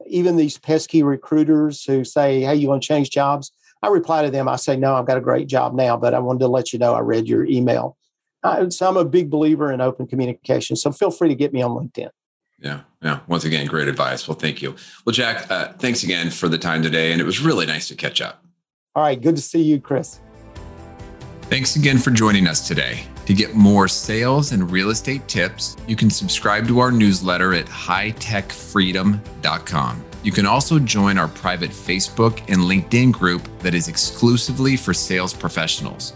even 0.08 0.38
these 0.38 0.58
pesky 0.58 1.04
recruiters 1.04 1.84
who 1.84 2.04
say, 2.04 2.42
"Hey, 2.42 2.56
you 2.56 2.68
want 2.68 2.84
to 2.84 2.88
change 2.88 3.10
jobs?" 3.10 3.52
I 3.82 3.88
reply 3.88 4.24
to 4.24 4.32
them. 4.32 4.48
I 4.48 4.58
say, 4.58 4.76
"No, 4.76 4.96
I've 4.96 5.08
got 5.08 5.18
a 5.18 5.22
great 5.22 5.48
job 5.48 5.74
now, 5.74 5.98
but 5.98 6.14
I 6.14 6.20
wanted 6.20 6.40
to 6.40 6.48
let 6.48 6.74
you 6.74 6.80
know 6.80 6.94
I 6.94 7.00
read 7.00 7.28
your 7.28 7.46
email." 7.46 7.98
Uh, 8.44 8.70
so 8.70 8.88
I'm 8.88 8.98
a 8.98 9.06
big 9.06 9.30
believer 9.30 9.72
in 9.72 9.82
open 9.82 10.08
communication. 10.08 10.76
So 10.76 10.92
feel 10.92 11.12
free 11.12 11.30
to 11.30 11.36
get 11.36 11.52
me 11.52 11.62
on 11.62 11.72
LinkedIn. 11.72 12.10
Yeah. 12.62 12.82
Yeah. 13.02 13.20
Once 13.28 13.46
again, 13.46 13.68
great 13.68 13.88
advice. 13.88 14.28
Well, 14.28 14.38
thank 14.38 14.62
you. 14.62 14.76
Well, 15.06 15.14
Jack, 15.14 15.50
uh, 15.50 15.74
thanks 15.74 16.04
again 16.04 16.30
for 16.30 16.48
the 16.48 16.58
time 16.58 16.84
today. 16.84 17.12
And 17.12 17.22
it 17.22 17.26
was 17.26 17.40
really 17.40 17.66
nice 17.66 17.88
to 17.90 17.96
catch 17.96 18.22
up. 18.22 18.44
All 18.96 19.04
right. 19.04 19.20
Good 19.20 19.36
to 19.36 19.42
see 19.42 19.62
you, 19.62 19.80
Chris. 19.80 20.20
Thanks 21.44 21.76
again 21.76 21.98
for 21.98 22.12
joining 22.12 22.48
us 22.48 22.68
today. 22.68 23.04
To 23.26 23.34
get 23.34 23.56
more 23.56 23.88
sales 23.88 24.52
and 24.52 24.72
real 24.72 24.90
estate 24.90 25.28
tips, 25.28 25.78
you 25.88 25.96
can 25.96 26.10
subscribe 26.10 26.68
to 26.68 26.80
our 26.80 26.92
newsletter 26.92 27.54
at 27.54 27.68
hightechfreedom.com. 27.68 30.06
You 30.24 30.32
can 30.32 30.46
also 30.46 30.80
join 30.80 31.18
our 31.18 31.28
private 31.28 31.72
Facebook 31.72 32.40
and 32.50 32.58
LinkedIn 32.58 33.12
group 33.12 33.48
that 33.60 33.74
is 33.74 33.88
exclusively 33.88 34.76
for 34.76 34.94
sales 34.94 35.34
professionals. 35.34 36.14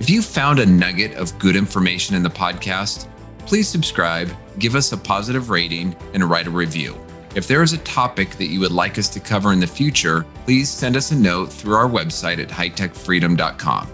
If 0.00 0.10
you 0.10 0.20
found 0.20 0.58
a 0.58 0.66
nugget 0.66 1.14
of 1.14 1.38
good 1.38 1.56
information 1.56 2.16
in 2.16 2.22
the 2.22 2.30
podcast, 2.30 3.08
please 3.46 3.68
subscribe, 3.68 4.30
give 4.58 4.74
us 4.74 4.92
a 4.92 4.96
positive 4.96 5.48
rating, 5.48 5.96
and 6.12 6.24
write 6.24 6.48
a 6.48 6.50
review. 6.50 6.98
If 7.36 7.46
there 7.46 7.62
is 7.62 7.74
a 7.74 7.78
topic 7.78 8.30
that 8.36 8.46
you 8.46 8.60
would 8.60 8.72
like 8.72 8.96
us 8.96 9.10
to 9.10 9.20
cover 9.20 9.52
in 9.52 9.60
the 9.60 9.66
future, 9.66 10.24
please 10.46 10.70
send 10.70 10.96
us 10.96 11.10
a 11.10 11.14
note 11.14 11.52
through 11.52 11.74
our 11.74 11.86
website 11.86 12.42
at 12.42 12.48
hightechfreedom.com. 12.48 13.88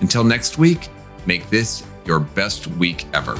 Until 0.00 0.24
next 0.24 0.58
week, 0.58 0.88
make 1.24 1.48
this 1.48 1.84
your 2.04 2.18
best 2.18 2.66
week 2.66 3.06
ever. 3.14 3.36